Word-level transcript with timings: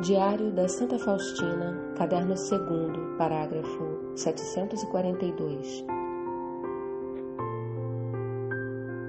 Diário 0.00 0.50
da 0.50 0.66
Santa 0.66 0.98
Faustina, 0.98 1.94
caderno 1.96 2.34
2, 2.34 3.16
parágrafo 3.16 4.12
742. 4.16 5.86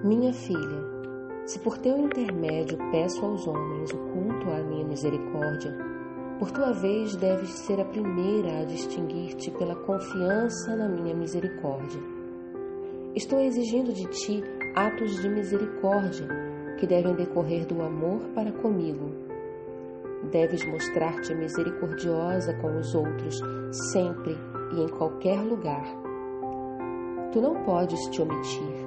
Minha 0.03 0.31
filha, 0.31 0.85
se 1.47 1.57
por 1.57 1.79
teu 1.79 1.97
intermédio 1.97 2.77
peço 2.91 3.25
aos 3.25 3.47
homens 3.47 3.91
o 3.91 3.97
culto 3.97 4.47
à 4.51 4.63
minha 4.63 4.85
misericórdia, 4.85 5.75
por 6.37 6.51
tua 6.51 6.71
vez 6.71 7.15
deves 7.15 7.49
ser 7.49 7.81
a 7.81 7.85
primeira 7.85 8.59
a 8.59 8.65
distinguir-te 8.65 9.49
pela 9.49 9.75
confiança 9.75 10.75
na 10.75 10.87
minha 10.87 11.15
misericórdia. 11.15 11.99
Estou 13.15 13.39
exigindo 13.39 13.91
de 13.91 14.05
ti 14.05 14.43
atos 14.75 15.19
de 15.19 15.29
misericórdia 15.29 16.27
que 16.79 16.85
devem 16.85 17.15
decorrer 17.15 17.65
do 17.65 17.81
amor 17.81 18.21
para 18.35 18.51
comigo 18.51 19.24
Deves 20.31 20.65
mostrar-te 20.65 21.33
misericordiosa 21.33 22.53
com 22.55 22.77
os 22.77 22.93
outros, 22.93 23.39
sempre 23.91 24.37
e 24.73 24.81
em 24.81 24.87
qualquer 24.87 25.39
lugar. 25.41 25.85
Tu 27.31 27.41
não 27.41 27.63
podes 27.63 27.99
te 28.09 28.21
omitir, 28.21 28.85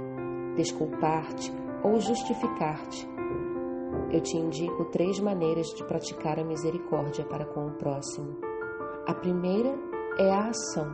desculpar-te 0.57 1.53
ou 1.83 2.01
justificar-te. 2.01 3.09
Eu 4.11 4.21
te 4.21 4.37
indico 4.37 4.87
três 4.87 5.21
maneiras 5.21 5.67
de 5.69 5.85
praticar 5.85 6.39
a 6.39 6.45
misericórdia 6.45 7.25
para 7.25 7.45
com 7.45 7.67
o 7.67 7.73
próximo. 7.73 8.37
A 9.07 9.15
primeira 9.15 9.75
é 10.19 10.31
a 10.31 10.49
ação, 10.49 10.91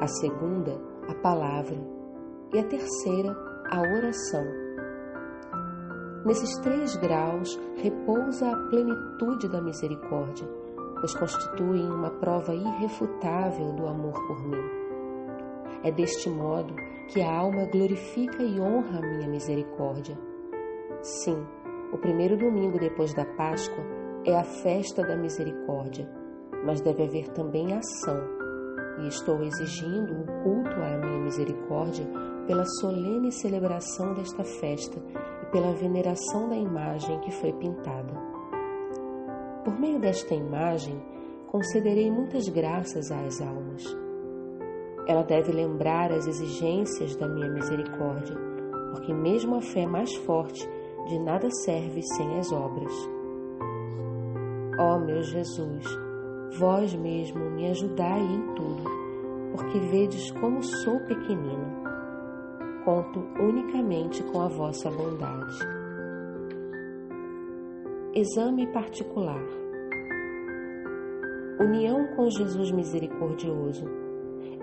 a 0.00 0.06
segunda, 0.06 0.80
a 1.08 1.14
palavra, 1.14 1.78
e 2.52 2.58
a 2.58 2.64
terceira, 2.64 3.36
a 3.70 3.80
oração. 3.80 4.67
Nesses 6.28 6.58
três 6.58 6.94
graus 6.96 7.58
repousa 7.76 8.50
a 8.50 8.68
plenitude 8.68 9.48
da 9.48 9.62
misericórdia, 9.62 10.46
pois 11.00 11.14
constituem 11.14 11.90
uma 11.90 12.10
prova 12.10 12.54
irrefutável 12.54 13.72
do 13.72 13.86
amor 13.86 14.12
por 14.26 14.46
mim. 14.46 14.62
É 15.82 15.90
deste 15.90 16.28
modo 16.28 16.74
que 17.08 17.22
a 17.22 17.34
alma 17.34 17.64
glorifica 17.72 18.42
e 18.42 18.60
honra 18.60 18.98
a 18.98 19.00
minha 19.00 19.26
misericórdia. 19.26 20.18
Sim, 21.00 21.46
o 21.94 21.96
primeiro 21.96 22.36
domingo 22.36 22.78
depois 22.78 23.14
da 23.14 23.24
Páscoa 23.24 23.82
é 24.26 24.36
a 24.36 24.44
festa 24.44 25.02
da 25.02 25.16
misericórdia, 25.16 26.06
mas 26.62 26.82
deve 26.82 27.04
haver 27.04 27.28
também 27.28 27.72
ação, 27.72 28.20
e 29.02 29.08
estou 29.08 29.42
exigindo 29.42 30.12
o 30.12 30.42
culto 30.42 30.76
à 30.78 30.98
minha 30.98 31.24
misericórdia 31.24 32.06
pela 32.46 32.66
solene 32.66 33.32
celebração 33.32 34.12
desta 34.12 34.44
festa 34.44 35.00
pela 35.50 35.72
veneração 35.72 36.48
da 36.48 36.56
imagem 36.56 37.18
que 37.20 37.30
foi 37.30 37.52
pintada. 37.52 38.12
Por 39.64 39.78
meio 39.78 39.98
desta 39.98 40.34
imagem, 40.34 41.00
concederei 41.46 42.10
muitas 42.10 42.48
graças 42.48 43.10
às 43.10 43.40
almas. 43.40 43.84
Ela 45.06 45.22
deve 45.22 45.52
lembrar 45.52 46.12
as 46.12 46.26
exigências 46.26 47.16
da 47.16 47.26
minha 47.28 47.50
misericórdia, 47.50 48.36
porque 48.92 49.12
mesmo 49.12 49.56
a 49.56 49.62
fé 49.62 49.86
mais 49.86 50.14
forte 50.16 50.68
de 51.06 51.18
nada 51.18 51.48
serve 51.64 52.02
sem 52.02 52.38
as 52.38 52.52
obras. 52.52 52.92
Ó 54.78 54.96
oh, 54.96 54.98
meu 55.00 55.22
Jesus, 55.22 55.84
vós 56.58 56.94
mesmo 56.94 57.50
me 57.50 57.70
ajudai 57.70 58.20
em 58.20 58.54
tudo, 58.54 58.84
porque 59.52 59.78
vedes 59.78 60.30
como 60.32 60.62
sou 60.62 61.00
pequenino 61.00 61.87
conto 62.88 63.20
unicamente 63.38 64.22
com 64.32 64.40
a 64.40 64.48
vossa 64.48 64.90
bondade. 64.90 65.58
Exame 68.14 68.66
particular. 68.68 69.44
União 71.60 72.06
com 72.16 72.30
Jesus 72.30 72.70
misericordioso. 72.70 73.84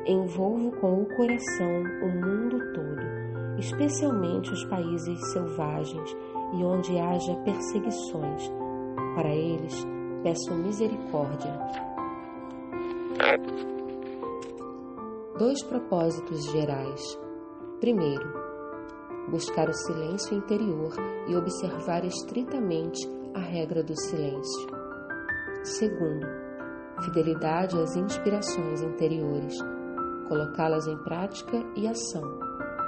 Envolvo 0.07 0.71
com 0.77 1.03
o 1.03 1.05
coração 1.15 1.83
o 2.01 2.25
mundo 2.25 2.57
todo, 2.73 3.59
especialmente 3.59 4.51
os 4.51 4.65
países 4.65 5.19
selvagens 5.31 6.17
e 6.57 6.63
onde 6.63 6.97
haja 6.97 7.35
perseguições. 7.43 8.51
Para 9.13 9.35
eles, 9.35 9.85
peço 10.23 10.51
misericórdia. 10.55 11.59
Dois 15.37 15.61
propósitos 15.61 16.43
gerais. 16.51 17.24
Primeiro, 17.79 18.33
buscar 19.29 19.69
o 19.69 19.73
silêncio 19.73 20.37
interior 20.37 20.93
e 21.27 21.35
observar 21.35 22.05
estritamente 22.05 23.05
a 23.33 23.39
regra 23.39 23.83
do 23.83 23.93
silêncio. 23.99 24.67
Segundo, 25.63 26.25
fidelidade 27.03 27.77
às 27.77 27.97
inspirações 27.97 28.81
interiores, 28.81 29.57
colocá-las 30.29 30.87
em 30.87 30.97
prática 31.03 31.57
e 31.75 31.85
ação, 31.87 32.39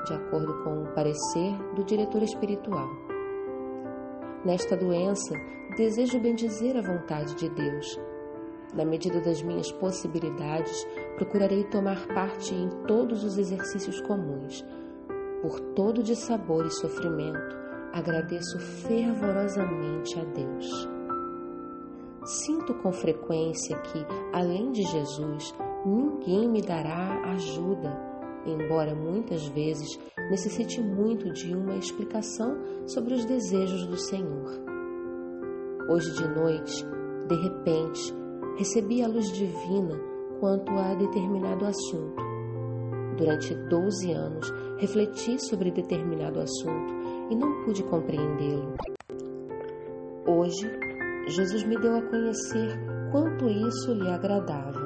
de 0.06 0.14
acordo 0.14 0.64
com 0.64 0.84
o 0.84 0.94
parecer 0.94 1.58
do 1.76 1.84
diretor 1.84 2.24
espiritual. 2.24 2.88
Nesta 4.46 4.78
doença, 4.78 5.36
desejo 5.76 6.20
bendizer 6.22 6.78
a 6.78 6.82
vontade 6.82 7.36
de 7.36 7.50
Deus. 7.50 8.00
Na 8.74 8.86
medida 8.86 9.20
das 9.20 9.42
minhas 9.42 9.70
possibilidades, 9.74 10.88
procurarei 11.18 11.64
tomar 11.64 12.08
parte 12.08 12.54
em 12.54 12.70
todos 12.86 13.24
os 13.24 13.40
exercícios 13.40 14.00
comuns, 14.02 14.64
por 15.42 15.60
todo 15.74 16.04
de 16.04 16.16
sabor 16.16 16.66
e 16.66 16.72
sofrimento, 16.72 17.58
agradeço 17.92 18.60
fervorosamente 18.60 20.18
a 20.20 20.24
Deus. 20.24 20.88
Sinto 22.24 22.74
com 22.76 22.92
frequência 22.92 23.76
que, 23.80 24.06
além 24.32 24.72
de 24.72 24.84
Jesus, 24.84 25.56
ninguém 25.84 26.48
me 26.48 26.62
dará 26.62 27.20
ajuda, 27.32 27.98
embora 28.46 28.94
muitas 28.94 29.48
vezes 29.48 30.00
necessite 30.30 30.82
muito 30.82 31.32
de 31.34 31.56
uma 31.56 31.78
explicação 31.78 32.58
sobre 32.86 33.16
os 33.16 33.26
desejos 33.26 33.88
do 33.88 33.98
Senhor. 33.98 34.52
Hoje 35.90 36.12
de 36.14 36.28
noite, 36.28 36.86
de 37.28 37.36
repente, 37.42 38.14
recebi 38.58 39.02
a 39.02 39.08
luz 39.08 39.32
divina 39.32 40.17
quanto 40.40 40.72
a 40.74 40.94
determinado 40.96 41.66
assunto 41.66 42.28
Durante 43.18 43.56
12 43.56 44.12
anos, 44.12 44.54
refleti 44.78 45.40
sobre 45.40 45.72
determinado 45.72 46.40
assunto 46.40 46.94
e 47.32 47.36
não 47.36 47.64
pude 47.64 47.84
compreendê-lo. 47.84 48.76
Hoje, 50.28 50.70
Jesus 51.28 51.64
me 51.64 51.80
deu 51.80 51.98
a 51.98 52.02
conhecer 52.04 52.78
quanto 53.12 53.50
isso 53.50 53.92
lhe 53.92 54.08
agradava. 54.08 54.86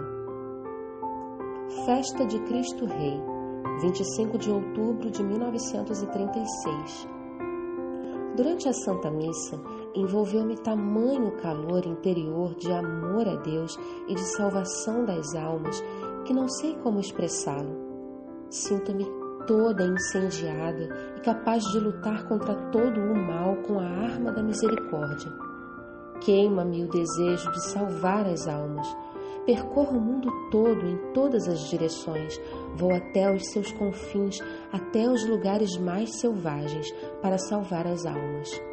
Festa 1.86 2.26
de 2.26 2.40
Cristo 2.44 2.86
Rei, 2.86 3.20
25 3.82 4.38
de 4.38 4.50
outubro 4.50 5.12
de 5.12 5.22
1936. 5.22 7.08
Durante 8.38 8.70
a 8.70 8.74
Santa 8.74 9.12
Missa, 9.12 9.60
envolveu-me 9.96 10.56
tamanho 10.58 11.32
calor 11.38 11.86
interior 11.86 12.56
de 12.56 12.72
amor 12.72 13.28
a 13.28 13.36
Deus 13.36 13.78
e 14.08 14.14
de 14.14 14.36
salvação 14.36 15.06
das 15.06 15.36
almas 15.36 15.82
que 16.26 16.34
não 16.34 16.48
sei 16.48 16.76
como 16.78 17.00
expressá-lo. 17.00 17.78
Sinto-me 18.50 19.06
toda 19.48 19.86
incendiada 19.86 21.14
e 21.18 21.22
capaz 21.22 21.64
de 21.64 21.80
lutar 21.80 22.28
contra 22.28 22.56
todo 22.72 23.00
o 23.00 23.16
mal 23.16 23.56
com 23.68 23.80
a 23.80 23.86
arma 23.86 24.32
da 24.32 24.44
misericórdia. 24.44 25.32
Queima-me 26.22 26.84
o 26.84 26.90
desejo 26.90 27.52
de 27.52 27.72
salvar 27.72 28.28
as 28.28 28.48
almas. 28.48 28.88
Percorro 29.46 29.98
o 29.98 30.02
mundo 30.02 30.30
todo 30.52 30.86
em 30.86 30.98
todas 31.14 31.48
as 31.48 31.68
direções, 31.68 32.40
vou 32.76 32.94
até 32.94 33.34
os 33.34 33.42
seus 33.52 33.72
confins, 33.72 34.40
até 34.72 35.10
os 35.10 35.28
lugares 35.28 35.76
mais 35.78 36.20
selvagens, 36.20 36.92
para 37.24 37.40
salvar 37.40 37.88
as 37.88 38.06
almas. 38.06 38.71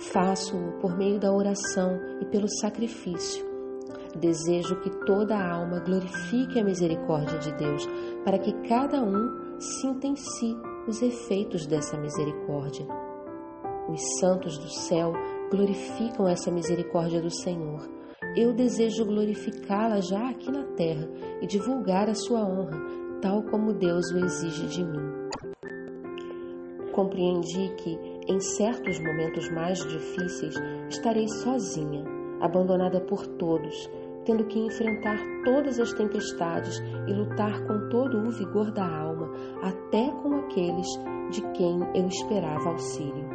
Faço-o 0.00 0.72
por 0.80 0.96
meio 0.96 1.20
da 1.20 1.32
oração 1.32 1.98
e 2.20 2.24
pelo 2.26 2.48
sacrifício 2.48 3.50
Desejo 4.18 4.80
que 4.80 4.90
toda 5.06 5.36
a 5.36 5.54
alma 5.54 5.78
glorifique 5.78 6.58
a 6.58 6.64
misericórdia 6.64 7.38
de 7.38 7.52
Deus, 7.52 7.86
para 8.24 8.38
que 8.38 8.52
cada 8.68 9.00
um 9.02 9.60
sinta 9.60 10.06
em 10.08 10.16
si 10.16 10.56
os 10.88 11.00
efeitos 11.00 11.64
dessa 11.66 11.96
misericórdia. 11.96 12.86
Os 13.88 14.00
santos 14.18 14.58
do 14.58 14.68
céu 14.68 15.12
glorificam 15.50 16.26
essa 16.26 16.50
misericórdia 16.50 17.20
do 17.20 17.30
Senhor. 17.30 17.88
Eu 18.36 18.52
desejo 18.52 19.04
glorificá-la 19.04 20.00
já 20.00 20.28
aqui 20.28 20.50
na 20.50 20.64
terra 20.74 21.08
e 21.40 21.46
divulgar 21.46 22.08
a 22.08 22.14
sua 22.14 22.40
honra, 22.40 22.78
tal 23.22 23.42
como 23.44 23.72
Deus 23.72 24.10
o 24.10 24.18
exige 24.18 24.66
de 24.66 24.84
mim. 24.84 25.30
Compreendi 26.92 27.74
que, 27.76 27.96
em 28.30 28.38
certos 28.38 29.00
momentos 29.00 29.50
mais 29.50 29.84
difíceis, 29.86 30.54
estarei 30.88 31.28
sozinha, 31.28 32.04
abandonada 32.40 33.00
por 33.00 33.26
todos, 33.26 33.90
tendo 34.24 34.44
que 34.44 34.60
enfrentar 34.60 35.18
todas 35.44 35.80
as 35.80 35.92
tempestades 35.92 36.78
e 37.08 37.12
lutar 37.12 37.66
com 37.66 37.88
todo 37.88 38.18
o 38.18 38.30
vigor 38.30 38.70
da 38.70 38.86
alma, 38.86 39.32
até 39.62 40.12
com 40.22 40.36
aqueles 40.36 40.86
de 41.30 41.42
quem 41.54 41.80
eu 41.92 42.06
esperava 42.06 42.70
auxílio. 42.70 43.28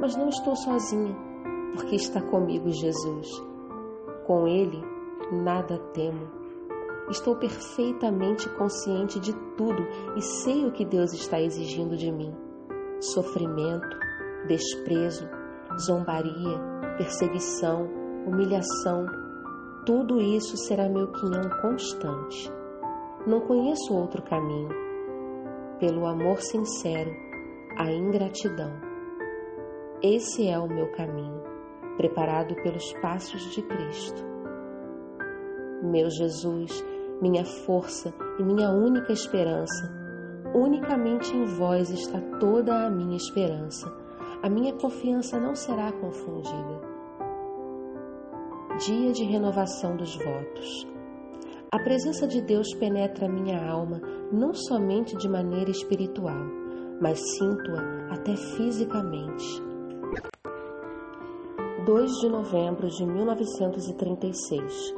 Mas 0.00 0.16
não 0.16 0.28
estou 0.28 0.56
sozinha. 0.56 1.14
porque 1.74 1.96
está 1.96 2.22
comigo 2.22 2.70
Jesus. 2.70 3.28
Com 4.26 4.46
Ele, 4.46 4.80
nada 5.32 5.76
temo. 5.92 6.28
Estou 7.10 7.34
perfeitamente 7.36 8.48
consciente 8.50 9.18
de 9.18 9.34
tudo 9.56 9.82
e 10.16 10.22
sei 10.22 10.64
o 10.64 10.70
que 10.70 10.84
Deus 10.84 11.12
está 11.12 11.40
exigindo 11.40 11.96
de 11.96 12.12
mim: 12.12 12.32
sofrimento, 13.00 13.96
desprezo, 14.46 15.28
zombaria, 15.86 16.58
perseguição, 16.96 17.88
humilhação. 18.26 19.06
Tudo 19.86 20.20
isso 20.20 20.56
será 20.56 20.88
meu 20.88 21.10
quinhão 21.12 21.48
constante. 21.60 22.50
Não 23.26 23.40
conheço 23.40 23.94
outro 23.94 24.22
caminho. 24.22 24.68
Pelo 25.78 26.06
amor 26.06 26.40
sincero, 26.40 27.10
a 27.76 27.90
ingratidão. 27.90 28.72
Esse 30.02 30.48
é 30.48 30.58
o 30.58 30.68
meu 30.68 30.90
caminho, 30.92 31.42
preparado 31.96 32.54
pelos 32.56 32.92
passos 33.00 33.42
de 33.54 33.62
Cristo. 33.62 34.22
Meu 35.82 36.08
Jesus, 36.10 36.84
minha 37.20 37.44
força 37.44 38.14
e 38.38 38.42
minha 38.42 38.70
única 38.70 39.12
esperança, 39.12 40.03
unicamente 40.54 41.36
em 41.36 41.44
vós 41.44 41.90
está 41.90 42.20
toda 42.38 42.86
a 42.86 42.90
minha 42.90 43.16
esperança. 43.16 43.92
A 44.42 44.48
minha 44.48 44.72
confiança 44.74 45.38
não 45.38 45.54
será 45.54 45.90
confundida. 45.92 46.80
Dia 48.86 49.12
de 49.12 49.24
renovação 49.24 49.96
dos 49.96 50.14
votos. 50.16 50.86
A 51.72 51.78
presença 51.78 52.26
de 52.28 52.40
Deus 52.40 52.72
penetra 52.74 53.28
minha 53.28 53.68
alma 53.68 54.00
não 54.30 54.54
somente 54.54 55.16
de 55.16 55.28
maneira 55.28 55.70
espiritual, 55.70 56.46
mas 57.00 57.18
sinto-a 57.36 58.14
até 58.14 58.36
fisicamente. 58.36 59.62
2 61.84 62.10
de 62.20 62.28
novembro 62.28 62.88
de 62.88 63.04
1936. 63.04 64.94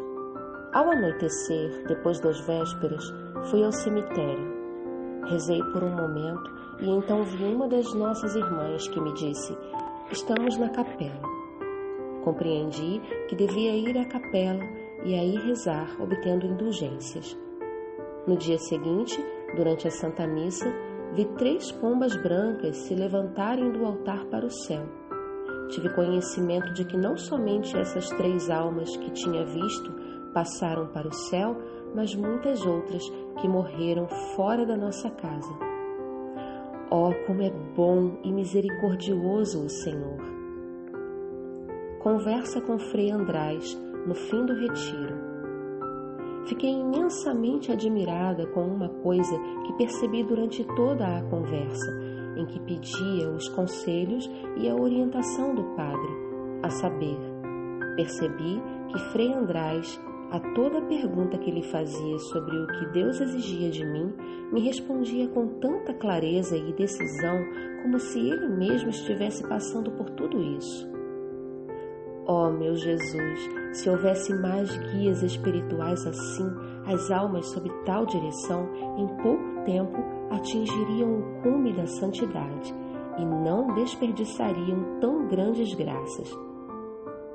Ao 0.72 0.90
anoitecer, 0.90 1.84
depois 1.88 2.20
das 2.20 2.38
vésperas, 2.46 3.02
fui 3.50 3.64
ao 3.64 3.72
cemitério. 3.72 4.55
Rezei 5.26 5.62
por 5.72 5.82
um 5.82 5.90
momento 5.90 6.54
e 6.80 6.88
então 6.88 7.24
vi 7.24 7.44
uma 7.44 7.66
das 7.66 7.92
nossas 7.94 8.36
irmãs 8.36 8.86
que 8.88 9.00
me 9.00 9.12
disse: 9.14 9.56
Estamos 10.10 10.56
na 10.56 10.68
capela. 10.68 11.20
Compreendi 12.22 13.00
que 13.28 13.34
devia 13.34 13.74
ir 13.76 13.98
à 13.98 14.04
capela 14.04 14.62
e 15.04 15.14
aí 15.14 15.36
rezar, 15.36 15.88
obtendo 16.00 16.46
indulgências. 16.46 17.36
No 18.26 18.36
dia 18.36 18.58
seguinte, 18.58 19.16
durante 19.56 19.88
a 19.88 19.90
Santa 19.90 20.26
Missa, 20.26 20.72
vi 21.14 21.24
três 21.36 21.72
pombas 21.72 22.14
brancas 22.22 22.76
se 22.76 22.94
levantarem 22.94 23.72
do 23.72 23.84
altar 23.84 24.24
para 24.26 24.46
o 24.46 24.50
céu. 24.50 24.84
Tive 25.70 25.88
conhecimento 25.90 26.72
de 26.72 26.84
que 26.84 26.96
não 26.96 27.16
somente 27.16 27.76
essas 27.76 28.08
três 28.10 28.48
almas 28.48 28.96
que 28.96 29.10
tinha 29.10 29.44
visto 29.44 29.92
passaram 30.32 30.86
para 30.88 31.08
o 31.08 31.12
céu, 31.12 31.56
mas 31.96 32.14
muitas 32.14 32.64
outras 32.66 33.02
que 33.40 33.48
morreram 33.48 34.06
fora 34.36 34.66
da 34.66 34.76
nossa 34.76 35.10
casa. 35.10 35.50
Oh, 36.90 37.10
como 37.26 37.42
é 37.42 37.50
bom 37.74 38.18
e 38.22 38.30
misericordioso 38.30 39.64
o 39.64 39.68
Senhor! 39.70 40.20
Conversa 42.00 42.60
com 42.60 42.78
Frei 42.78 43.10
András 43.10 43.74
no 44.06 44.14
fim 44.14 44.44
do 44.44 44.54
retiro. 44.54 45.16
Fiquei 46.46 46.70
imensamente 46.70 47.72
admirada 47.72 48.46
com 48.48 48.62
uma 48.62 48.88
coisa 48.88 49.36
que 49.66 49.72
percebi 49.72 50.22
durante 50.22 50.62
toda 50.76 51.16
a 51.16 51.22
conversa, 51.22 51.90
em 52.36 52.46
que 52.46 52.60
pedia 52.60 53.28
os 53.30 53.48
conselhos 53.48 54.30
e 54.56 54.68
a 54.68 54.74
orientação 54.76 55.54
do 55.54 55.64
padre, 55.74 56.12
a 56.62 56.70
saber, 56.70 57.18
percebi 57.96 58.62
que 58.92 58.98
Frei 59.10 59.32
András, 59.32 60.00
a 60.30 60.40
toda 60.54 60.82
pergunta 60.82 61.38
que 61.38 61.50
lhe 61.50 61.62
fazia 61.62 62.18
sobre 62.18 62.56
o 62.56 62.66
que 62.66 62.86
Deus 62.86 63.20
exigia 63.20 63.70
de 63.70 63.84
mim, 63.84 64.12
me 64.52 64.60
respondia 64.60 65.28
com 65.28 65.46
tanta 65.60 65.94
clareza 65.94 66.56
e 66.56 66.72
decisão 66.72 67.38
como 67.82 67.98
se 67.98 68.18
ele 68.18 68.48
mesmo 68.48 68.90
estivesse 68.90 69.46
passando 69.48 69.90
por 69.92 70.10
tudo 70.10 70.42
isso. 70.42 70.90
Oh, 72.28 72.50
meu 72.50 72.74
Jesus, 72.74 73.48
se 73.72 73.88
houvesse 73.88 74.34
mais 74.34 74.76
guias 74.90 75.22
espirituais 75.22 76.04
assim, 76.04 76.50
as 76.86 77.08
almas 77.12 77.46
sob 77.46 77.70
tal 77.84 78.04
direção, 78.04 78.68
em 78.96 79.06
pouco 79.22 79.64
tempo 79.64 79.96
atingiriam 80.32 81.20
o 81.20 81.42
cume 81.42 81.72
da 81.72 81.86
santidade 81.86 82.74
e 83.16 83.24
não 83.24 83.72
desperdiçariam 83.74 84.98
tão 85.00 85.28
grandes 85.28 85.72
graças. 85.74 86.36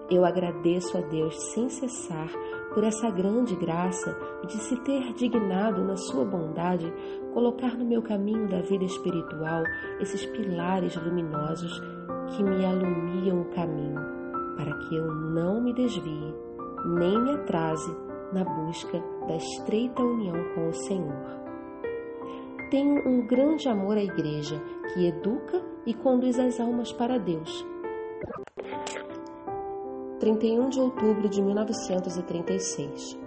Eu 0.09 0.25
agradeço 0.25 0.97
a 0.97 1.01
Deus 1.01 1.41
sem 1.53 1.69
cessar 1.69 2.29
por 2.73 2.83
essa 2.83 3.09
grande 3.09 3.55
graça 3.55 4.17
de 4.47 4.53
se 4.53 4.77
ter 4.81 5.13
dignado 5.13 5.83
na 5.83 5.95
sua 5.95 6.25
bondade 6.25 6.91
colocar 7.33 7.77
no 7.77 7.85
meu 7.85 8.01
caminho 8.01 8.47
da 8.47 8.61
vida 8.61 8.85
espiritual 8.85 9.63
esses 9.99 10.25
pilares 10.27 10.95
luminosos 10.95 11.79
que 12.35 12.43
me 12.43 12.65
alumiam 12.65 13.41
o 13.41 13.45
caminho 13.45 13.99
para 14.55 14.73
que 14.79 14.95
eu 14.95 15.13
não 15.13 15.61
me 15.61 15.73
desvie 15.73 16.33
nem 16.85 17.21
me 17.21 17.31
atrase 17.31 17.95
na 18.33 18.43
busca 18.43 19.03
da 19.27 19.35
estreita 19.35 20.01
união 20.01 20.35
com 20.55 20.69
o 20.69 20.73
Senhor. 20.73 21.41
Tenho 22.69 23.07
um 23.07 23.27
grande 23.27 23.67
amor 23.67 23.97
à 23.97 24.03
Igreja 24.03 24.61
que 24.93 25.07
educa 25.07 25.61
e 25.85 25.93
conduz 25.93 26.39
as 26.39 26.59
almas 26.59 26.91
para 26.93 27.19
Deus. 27.19 27.65
31 30.21 30.69
de 30.69 30.79
outubro 30.79 31.27
de 31.27 31.41
1936 31.41 33.17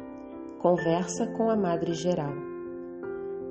Conversa 0.60 1.26
com 1.36 1.50
a 1.50 1.56
Madre 1.56 1.92
Geral. 1.92 2.32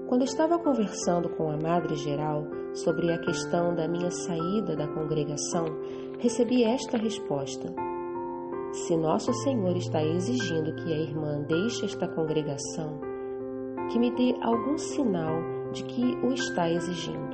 Quando 0.08 0.24
estava 0.24 0.58
conversando 0.58 1.28
com 1.28 1.52
a 1.52 1.58
Madre 1.58 1.94
Geral 1.96 2.48
sobre 2.74 3.12
a 3.12 3.20
questão 3.20 3.76
da 3.76 3.86
minha 3.86 4.10
saída 4.12 4.78
da 4.78 4.88
congregação, 4.88 5.66
recebi 6.20 6.64
esta 6.64 6.98
resposta: 6.98 7.68
Se 8.72 8.96
Nosso 8.96 9.34
Senhor 9.34 9.76
está 9.76 10.02
exigindo 10.02 10.74
que 10.76 10.94
a 10.94 10.98
irmã 10.98 11.42
deixe 11.42 11.84
esta 11.84 12.08
congregação, 12.08 12.98
que 13.92 14.00
me 14.00 14.10
dê 14.16 14.38
algum 14.42 14.78
sinal 14.78 15.36
de 15.74 15.84
que 15.84 16.16
o 16.26 16.32
está 16.32 16.72
exigindo. 16.72 17.33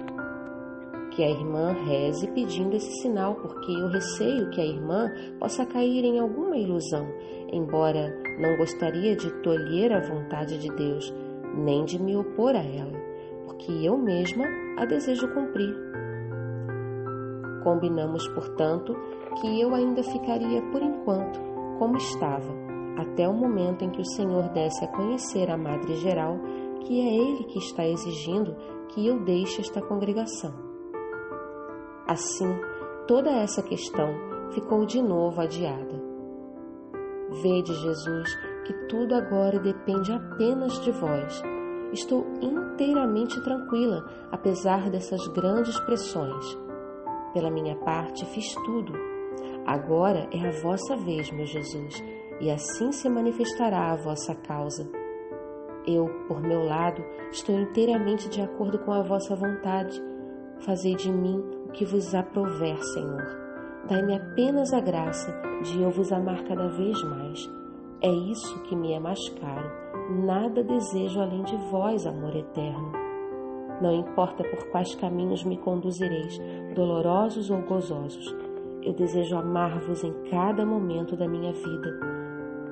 Que 1.20 1.24
a 1.26 1.32
irmã 1.32 1.74
reze 1.74 2.32
pedindo 2.32 2.78
esse 2.78 3.02
sinal, 3.02 3.36
porque 3.36 3.74
eu 3.74 3.90
receio 3.90 4.50
que 4.52 4.62
a 4.62 4.66
irmã 4.66 5.12
possa 5.38 5.66
cair 5.66 6.06
em 6.06 6.18
alguma 6.18 6.56
ilusão, 6.56 7.06
embora 7.52 8.18
não 8.40 8.56
gostaria 8.56 9.18
de 9.18 9.30
tolher 9.42 9.92
a 9.92 10.00
vontade 10.00 10.58
de 10.58 10.74
Deus, 10.74 11.14
nem 11.54 11.84
de 11.84 12.02
me 12.02 12.16
opor 12.16 12.56
a 12.56 12.64
ela, 12.64 12.98
porque 13.46 13.70
eu 13.70 13.98
mesma 13.98 14.46
a 14.78 14.86
desejo 14.86 15.28
cumprir. 15.34 15.76
Combinamos, 17.66 18.26
portanto, 18.30 18.96
que 19.42 19.60
eu 19.60 19.76
ainda 19.76 20.02
ficaria 20.02 20.62
por 20.72 20.82
enquanto 20.82 21.38
como 21.78 21.98
estava, 21.98 22.54
até 22.96 23.28
o 23.28 23.34
momento 23.34 23.84
em 23.84 23.90
que 23.90 24.00
o 24.00 24.10
Senhor 24.16 24.48
desse 24.54 24.86
a 24.86 24.88
conhecer 24.88 25.52
a 25.52 25.58
Madre 25.58 25.98
Geral 25.98 26.40
que 26.80 27.02
é 27.02 27.14
Ele 27.14 27.44
que 27.44 27.60
está 27.60 27.86
exigindo 27.86 28.56
que 28.88 29.06
eu 29.06 29.20
deixe 29.20 29.60
esta 29.60 29.82
congregação. 29.82 30.69
Assim, 32.10 32.60
toda 33.08 33.30
essa 33.30 33.62
questão 33.62 34.10
ficou 34.50 34.84
de 34.84 35.00
novo 35.00 35.40
adiada. 35.40 36.02
Vede, 37.44 37.72
Jesus, 37.72 38.36
que 38.66 38.74
tudo 38.88 39.14
agora 39.14 39.60
depende 39.60 40.12
apenas 40.12 40.82
de 40.82 40.92
vós. 40.92 41.40
Estou 41.94 42.26
inteiramente 42.42 43.40
tranquila, 43.44 44.04
apesar 44.32 44.90
dessas 44.90 45.28
grandes 45.28 45.80
pressões. 45.82 46.44
Pela 47.32 47.52
minha 47.52 47.76
parte, 47.76 48.26
fiz 48.26 48.56
tudo. 48.66 48.92
Agora 49.68 50.28
é 50.34 50.48
a 50.48 50.62
vossa 50.64 50.98
vez, 50.98 51.30
meu 51.30 51.46
Jesus, 51.46 52.04
e 52.42 52.50
assim 52.50 52.92
se 52.92 53.08
manifestará 53.08 53.92
a 53.92 53.98
vossa 53.98 54.34
causa. 54.34 54.90
Eu, 55.86 56.08
por 56.28 56.42
meu 56.42 56.64
lado, 56.64 57.06
estou 57.32 57.54
inteiramente 57.54 58.28
de 58.30 58.42
acordo 58.42 58.80
com 58.80 58.94
a 58.94 59.04
vossa 59.04 59.36
vontade. 59.36 60.02
Fazei 60.62 60.96
de 60.96 61.12
mim 61.12 61.59
que 61.74 61.86
vos 61.86 62.14
aprouver, 62.14 62.78
Senhor. 62.94 63.26
Dai-me 63.88 64.16
apenas 64.16 64.74
a 64.74 64.80
graça 64.80 65.32
de 65.64 65.82
eu 65.82 65.90
vos 65.90 66.12
amar 66.12 66.44
cada 66.44 66.68
vez 66.68 67.02
mais. 67.04 67.50
É 68.02 68.10
isso 68.10 68.62
que 68.64 68.76
me 68.76 68.94
é 68.94 69.00
mais 69.00 69.30
caro. 69.30 69.70
Nada 70.26 70.64
desejo 70.64 71.20
além 71.20 71.44
de 71.44 71.56
vós, 71.72 72.06
amor 72.06 72.36
eterno. 72.36 72.92
Não 73.82 73.94
importa 73.94 74.44
por 74.44 74.68
quais 74.70 74.94
caminhos 74.96 75.44
me 75.44 75.58
conduzireis, 75.58 76.38
dolorosos 76.76 77.50
ou 77.50 77.62
gozosos, 77.62 78.36
eu 78.82 78.94
desejo 78.94 79.38
amar-vos 79.38 80.04
em 80.04 80.14
cada 80.30 80.66
momento 80.66 81.16
da 81.16 81.28
minha 81.28 81.52
vida. 81.52 82.00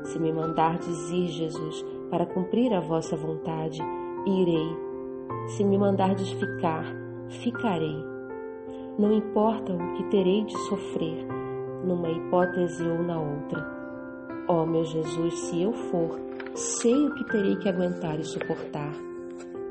Se 0.04 0.18
me 0.20 0.32
mandardes 0.32 1.10
ir, 1.12 1.28
Jesus, 1.28 1.86
para 2.10 2.26
cumprir 2.26 2.74
a 2.74 2.80
vossa 2.80 3.16
vontade, 3.16 3.80
irei. 4.26 4.76
Se 5.48 5.64
me 5.64 5.78
mandardes 5.78 6.32
ficar, 6.32 6.86
ficarei. 7.30 8.17
Não 8.98 9.14
importa 9.14 9.74
o 9.74 9.94
que 9.94 10.04
terei 10.06 10.44
de 10.44 10.58
sofrer, 10.68 11.24
numa 11.86 12.10
hipótese 12.10 12.84
ou 12.84 13.04
na 13.04 13.20
outra. 13.20 13.64
Ó 14.48 14.64
oh, 14.64 14.66
meu 14.66 14.84
Jesus, 14.84 15.38
se 15.38 15.62
eu 15.62 15.72
for, 15.72 16.20
sei 16.56 17.06
o 17.06 17.14
que 17.14 17.24
terei 17.26 17.56
que 17.58 17.70
aguentar 17.70 18.20
e 18.20 18.24
suportar. 18.24 18.92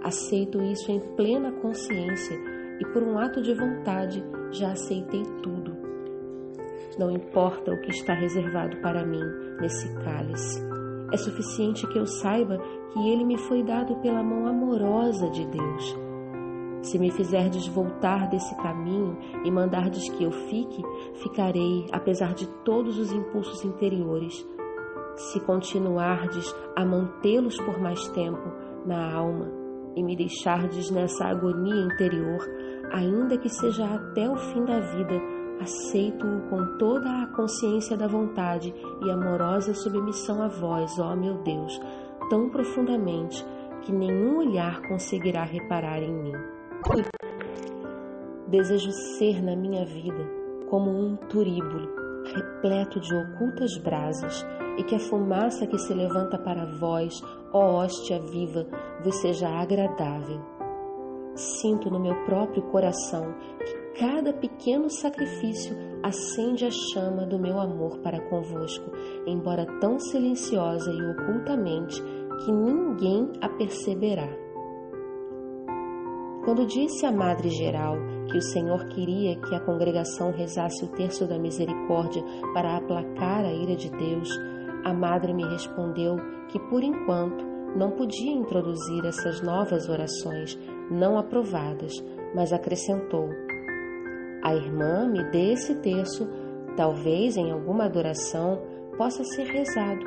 Aceito 0.04 0.62
isso 0.62 0.92
em 0.92 1.00
plena 1.16 1.50
consciência 1.50 2.38
e, 2.78 2.86
por 2.92 3.02
um 3.02 3.18
ato 3.18 3.42
de 3.42 3.52
vontade, 3.52 4.24
já 4.52 4.70
aceitei 4.70 5.24
tudo. 5.42 5.76
Não 6.96 7.10
importa 7.10 7.72
o 7.72 7.80
que 7.80 7.90
está 7.90 8.14
reservado 8.14 8.76
para 8.76 9.04
mim 9.04 9.24
nesse 9.60 9.92
cálice. 10.04 10.62
É 11.12 11.16
suficiente 11.16 11.84
que 11.88 11.98
eu 11.98 12.06
saiba 12.06 12.58
que 12.92 13.10
ele 13.10 13.24
me 13.24 13.36
foi 13.36 13.64
dado 13.64 13.96
pela 13.96 14.22
mão 14.22 14.46
amorosa 14.46 15.28
de 15.30 15.44
Deus. 15.46 16.05
Se 16.86 17.00
me 17.00 17.10
fizerdes 17.10 17.66
voltar 17.66 18.28
desse 18.28 18.54
caminho 18.58 19.18
e 19.44 19.50
mandardes 19.50 20.08
que 20.08 20.22
eu 20.22 20.30
fique, 20.30 20.80
ficarei, 21.14 21.84
apesar 21.90 22.32
de 22.32 22.46
todos 22.64 22.96
os 22.96 23.10
impulsos 23.10 23.64
interiores. 23.64 24.46
Se 25.16 25.40
continuardes 25.40 26.54
a 26.76 26.84
mantê-los 26.84 27.56
por 27.56 27.80
mais 27.80 28.06
tempo 28.10 28.52
na 28.86 29.12
alma 29.12 29.50
e 29.96 30.02
me 30.02 30.14
deixardes 30.14 30.88
nessa 30.92 31.24
agonia 31.24 31.92
interior, 31.92 32.38
ainda 32.92 33.36
que 33.36 33.48
seja 33.48 33.84
até 33.84 34.30
o 34.30 34.36
fim 34.36 34.64
da 34.64 34.78
vida, 34.78 35.20
aceito-o 35.60 36.48
com 36.48 36.78
toda 36.78 37.10
a 37.10 37.26
consciência 37.34 37.96
da 37.96 38.06
vontade 38.06 38.72
e 39.02 39.10
amorosa 39.10 39.74
submissão 39.74 40.40
a 40.40 40.46
vós, 40.46 40.96
ó 41.00 41.16
meu 41.16 41.42
Deus, 41.42 41.80
tão 42.30 42.48
profundamente 42.48 43.44
que 43.82 43.90
nenhum 43.90 44.38
olhar 44.38 44.80
conseguirá 44.82 45.42
reparar 45.42 46.00
em 46.00 46.12
mim. 46.12 46.55
Desejo 48.48 48.90
ser 49.18 49.42
na 49.42 49.56
minha 49.56 49.84
vida 49.84 50.24
como 50.68 50.90
um 50.90 51.16
turíbulo 51.16 52.06
repleto 52.32 53.00
de 53.00 53.14
ocultas 53.14 53.76
brasas 53.78 54.44
e 54.78 54.84
que 54.84 54.94
a 54.94 54.98
fumaça 54.98 55.66
que 55.66 55.78
se 55.78 55.94
levanta 55.94 56.38
para 56.38 56.66
vós, 56.78 57.14
ó 57.52 57.76
hóstia 57.76 58.20
viva, 58.20 58.66
vos 59.02 59.16
seja 59.16 59.48
agradável. 59.48 60.40
Sinto 61.34 61.90
no 61.90 62.00
meu 62.00 62.14
próprio 62.24 62.62
coração 62.70 63.34
que 63.64 64.00
cada 64.00 64.32
pequeno 64.32 64.88
sacrifício 64.90 65.76
acende 66.02 66.64
a 66.64 66.70
chama 66.70 67.26
do 67.26 67.38
meu 67.38 67.58
amor 67.58 67.98
para 67.98 68.20
convosco, 68.28 68.90
embora 69.26 69.66
tão 69.80 69.98
silenciosa 69.98 70.90
e 70.90 71.02
ocultamente 71.10 72.02
que 72.44 72.52
ninguém 72.52 73.30
a 73.40 73.48
perceberá. 73.48 74.45
Quando 76.46 76.64
disse 76.64 77.04
à 77.04 77.10
Madre 77.10 77.50
Geral 77.50 77.96
que 78.30 78.38
o 78.38 78.40
Senhor 78.40 78.84
queria 78.86 79.34
que 79.34 79.52
a 79.52 79.58
congregação 79.58 80.30
rezasse 80.30 80.84
o 80.84 80.88
terço 80.92 81.26
da 81.26 81.36
misericórdia 81.36 82.22
para 82.54 82.76
aplacar 82.76 83.44
a 83.44 83.52
ira 83.52 83.74
de 83.74 83.90
Deus, 83.90 84.28
a 84.84 84.94
Madre 84.94 85.34
me 85.34 85.42
respondeu 85.42 86.14
que, 86.48 86.60
por 86.70 86.84
enquanto, 86.84 87.44
não 87.76 87.90
podia 87.90 88.30
introduzir 88.30 89.04
essas 89.04 89.42
novas 89.42 89.88
orações 89.88 90.56
não 90.88 91.18
aprovadas, 91.18 91.92
mas 92.32 92.52
acrescentou: 92.52 93.28
A 94.44 94.54
irmã 94.54 95.08
me 95.08 95.24
dê 95.32 95.50
esse 95.54 95.74
terço, 95.80 96.28
talvez 96.76 97.36
em 97.36 97.50
alguma 97.50 97.86
adoração 97.86 98.62
possa 98.96 99.24
ser 99.24 99.48
rezado. 99.48 100.04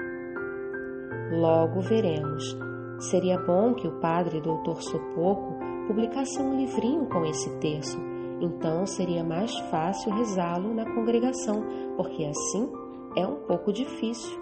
Logo 1.34 1.81
veremos. 1.81 2.58
Seria 3.10 3.38
bom 3.38 3.74
que 3.74 3.89
o 3.89 4.00
padre 4.00 4.39
doutor 4.39 4.81
Sopoco 4.81 5.67
publicasse 5.89 6.39
um 6.39 6.55
livrinho 6.55 7.08
com 7.08 7.25
esse 7.25 7.50
terço. 7.58 8.00
Então 8.39 8.86
seria 8.86 9.24
mais 9.24 9.51
fácil 9.72 10.13
rezá-lo 10.13 10.72
na 10.72 10.86
congregação, 10.86 11.65
porque 11.98 12.25
assim 12.25 12.72
é 13.15 13.25
um 13.25 13.38
pouco 13.48 13.74
difícil. 13.74 14.39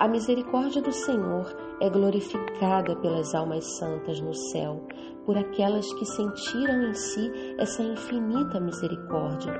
A 0.00 0.08
misericórdia 0.08 0.80
do 0.80 0.90
Senhor 0.90 1.46
é 1.78 1.90
glorificada 1.90 2.96
pelas 2.96 3.34
almas 3.34 3.76
santas 3.76 4.18
no 4.18 4.32
céu, 4.32 4.82
por 5.26 5.36
aquelas 5.36 5.92
que 5.92 6.06
sentiram 6.06 6.88
em 6.88 6.94
si 6.94 7.30
essa 7.58 7.82
infinita 7.82 8.58
misericórdia. 8.58 9.52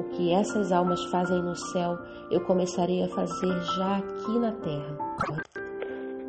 O 0.00 0.04
que 0.04 0.32
essas 0.32 0.72
almas 0.72 1.04
fazem 1.10 1.42
no 1.42 1.54
céu, 1.54 1.98
eu 2.30 2.40
começarei 2.40 3.04
a 3.04 3.08
fazer 3.08 3.60
já 3.76 3.98
aqui 3.98 4.38
na 4.38 4.52
terra. 4.52 5.63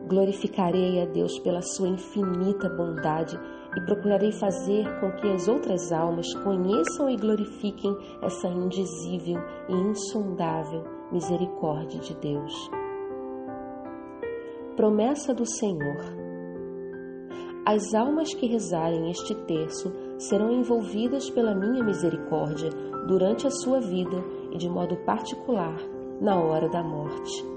Glorificarei 0.07 1.01
a 1.01 1.05
Deus 1.05 1.39
pela 1.39 1.61
sua 1.61 1.87
infinita 1.87 2.69
bondade 2.69 3.39
e 3.75 3.81
procurarei 3.81 4.31
fazer 4.31 4.85
com 4.99 5.11
que 5.13 5.27
as 5.31 5.47
outras 5.47 5.91
almas 5.91 6.33
conheçam 6.35 7.09
e 7.09 7.17
glorifiquem 7.17 7.95
essa 8.21 8.47
indizível 8.47 9.41
e 9.67 9.73
insondável 9.73 10.83
misericórdia 11.11 11.99
de 11.99 12.13
Deus 12.15 12.69
promessa 14.75 15.33
do 15.33 15.45
Senhor. 15.45 15.97
As 17.65 17.93
almas 17.93 18.33
que 18.33 18.45
rezarem 18.45 19.09
este 19.09 19.33
terço 19.33 19.91
serão 20.19 20.51
envolvidas 20.51 21.29
pela 21.29 21.55
minha 21.55 21.83
misericórdia 21.83 22.69
durante 23.07 23.47
a 23.47 23.49
sua 23.49 23.79
vida 23.79 24.23
e 24.51 24.57
de 24.57 24.69
modo 24.69 24.97
particular 24.97 25.77
na 26.21 26.39
hora 26.39 26.69
da 26.69 26.83
morte. 26.83 27.54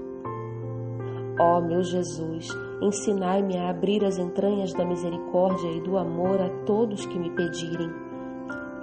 Ó 1.39 1.57
oh, 1.57 1.61
meu 1.61 1.81
Jesus, 1.81 2.49
ensinai-me 2.81 3.57
a 3.57 3.69
abrir 3.69 4.03
as 4.03 4.17
entranhas 4.17 4.73
da 4.73 4.85
misericórdia 4.85 5.71
e 5.71 5.81
do 5.81 5.97
amor 5.97 6.41
a 6.41 6.49
todos 6.65 7.05
que 7.05 7.17
me 7.17 7.29
pedirem. 7.29 7.89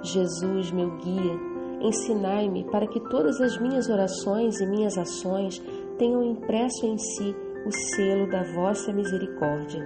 Jesus, 0.01 0.71
meu 0.71 0.89
guia, 0.97 1.39
ensinai-me 1.81 2.63
para 2.71 2.87
que 2.87 2.99
todas 3.09 3.39
as 3.41 3.61
minhas 3.61 3.87
orações 3.87 4.59
e 4.59 4.65
minhas 4.65 4.97
ações 4.97 5.61
tenham 5.99 6.23
impresso 6.23 6.87
em 6.87 6.97
si 6.97 7.35
o 7.65 7.71
selo 7.71 8.27
da 8.27 8.41
vossa 8.55 8.91
misericórdia. 8.91 9.85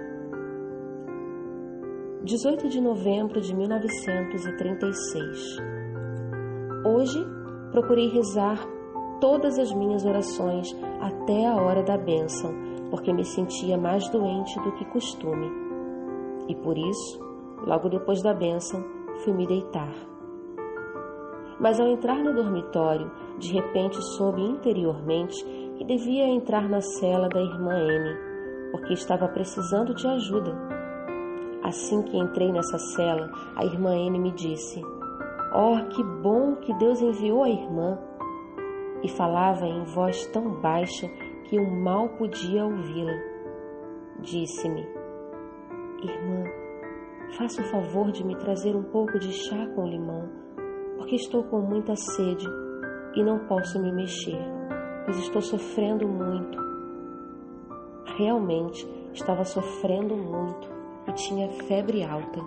18 2.24 2.70
de 2.70 2.80
novembro 2.80 3.40
de 3.40 3.54
1936. 3.54 5.58
Hoje 6.86 7.22
procurei 7.70 8.08
rezar 8.08 8.66
todas 9.22 9.56
as 9.56 9.72
minhas 9.72 10.04
orações 10.04 10.76
até 11.00 11.46
a 11.46 11.54
hora 11.54 11.80
da 11.84 11.96
bênção, 11.96 12.52
porque 12.90 13.12
me 13.12 13.24
sentia 13.24 13.78
mais 13.78 14.08
doente 14.08 14.58
do 14.62 14.72
que 14.72 14.84
costume. 14.86 15.48
E 16.48 16.56
por 16.56 16.76
isso, 16.76 17.20
logo 17.64 17.88
depois 17.88 18.20
da 18.20 18.34
bênção, 18.34 18.84
fui 19.22 19.32
me 19.32 19.46
deitar. 19.46 19.94
Mas 21.60 21.78
ao 21.78 21.86
entrar 21.86 22.16
no 22.16 22.34
dormitório, 22.34 23.12
de 23.38 23.52
repente 23.52 24.02
soube 24.16 24.42
interiormente 24.42 25.44
que 25.76 25.84
devia 25.84 26.26
entrar 26.26 26.68
na 26.68 26.80
cela 26.80 27.28
da 27.28 27.40
irmã 27.40 27.78
N, 27.78 28.16
porque 28.72 28.92
estava 28.92 29.28
precisando 29.28 29.94
de 29.94 30.04
ajuda. 30.04 30.52
Assim 31.62 32.02
que 32.02 32.18
entrei 32.18 32.50
nessa 32.50 32.76
cela, 32.76 33.30
a 33.54 33.64
irmã 33.64 33.94
N 33.94 34.18
me 34.18 34.32
disse: 34.32 34.82
Oh, 35.54 35.78
que 35.90 36.02
bom 36.02 36.56
que 36.56 36.74
Deus 36.74 37.00
enviou 37.00 37.44
a 37.44 37.48
irmã! 37.48 37.96
E 39.02 39.08
falava 39.08 39.66
em 39.66 39.84
voz 39.84 40.26
tão 40.28 40.60
baixa 40.60 41.08
que 41.44 41.56
eu 41.56 41.68
mal 41.68 42.08
podia 42.10 42.64
ouvi-la. 42.64 43.18
Disse-me: 44.20 44.86
Irmã, 46.02 46.44
faça 47.36 47.60
o 47.62 47.64
favor 47.64 48.12
de 48.12 48.24
me 48.24 48.36
trazer 48.36 48.76
um 48.76 48.84
pouco 48.84 49.18
de 49.18 49.32
chá 49.32 49.66
com 49.74 49.86
limão, 49.86 50.28
porque 50.96 51.16
estou 51.16 51.42
com 51.44 51.60
muita 51.60 51.96
sede 51.96 52.46
e 53.16 53.22
não 53.22 53.40
posso 53.46 53.80
me 53.82 53.92
mexer 53.92 54.38
pois 55.04 55.18
estou 55.18 55.42
sofrendo 55.42 56.06
muito. 56.06 56.58
Realmente 58.16 58.86
estava 59.12 59.44
sofrendo 59.44 60.16
muito 60.16 60.68
e 61.08 61.12
tinha 61.12 61.48
febre 61.66 62.04
alta. 62.04 62.40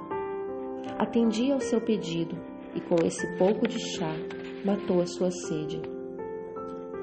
Atendi 0.97 1.51
ao 1.51 1.59
seu 1.59 1.81
pedido 1.81 2.35
e, 2.74 2.81
com 2.81 2.95
esse 3.05 3.38
pouco 3.38 3.67
de 3.67 3.79
chá, 3.79 4.12
matou 4.63 5.01
a 5.01 5.05
sua 5.05 5.31
sede. 5.31 5.81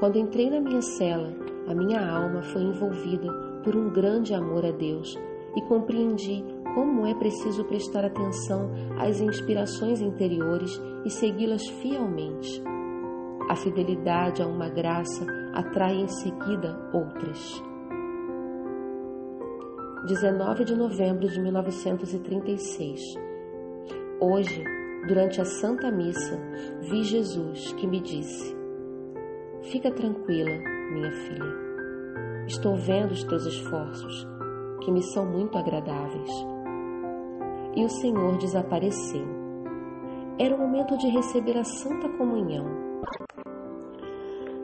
Quando 0.03 0.19
entrei 0.19 0.51
na 0.51 0.61
minha 0.61 0.83
cela, 0.83 1.33
a 1.69 1.73
minha 1.73 2.05
alma 2.05 2.43
foi 2.43 2.61
envolvida 2.61 3.33
por 3.63 3.77
um 3.77 3.89
grande 3.89 4.35
amor 4.35 4.67
a 4.67 4.73
Deus 4.73 5.17
e 5.55 5.63
compreendi 5.69 6.45
como 6.75 7.07
é 7.07 7.15
preciso 7.15 7.65
prestar 7.67 8.05
atenção 8.05 8.69
às 8.99 9.21
inspirações 9.21 10.01
interiores 10.01 10.73
e 11.05 11.09
segui-las 11.09 11.65
fielmente. 11.81 12.61
A 13.49 13.55
fidelidade 13.55 14.43
a 14.43 14.47
uma 14.49 14.69
graça 14.69 15.25
atrai 15.55 15.95
em 15.95 16.09
seguida 16.09 16.77
outras. 16.93 17.63
19 20.09 20.65
de 20.65 20.75
novembro 20.75 21.29
de 21.29 21.41
1936. 21.41 23.01
Hoje, 24.21 24.65
durante 25.07 25.41
a 25.41 25.45
Santa 25.45 25.93
Missa, 25.93 26.41
vi 26.91 27.05
Jesus 27.05 27.73
que 27.75 27.87
me 27.87 28.01
disse: 28.01 28.62
Fica 29.71 29.93
tranquila, 29.93 30.51
minha 30.93 31.13
filha. 31.13 31.63
Estou 32.49 32.75
vendo 32.75 33.13
os 33.13 33.23
teus 33.23 33.47
esforços, 33.47 34.27
que 34.81 34.91
me 34.91 35.01
são 35.13 35.25
muito 35.25 35.57
agradáveis. 35.57 36.31
E 37.77 37.85
o 37.85 37.89
Senhor 37.89 38.39
desapareceu. 38.39 39.25
Era 40.37 40.57
o 40.57 40.59
momento 40.59 40.99
de 40.99 41.07
receber 41.09 41.57
a 41.57 41.63
Santa 41.63 42.09
Comunhão. 42.09 42.67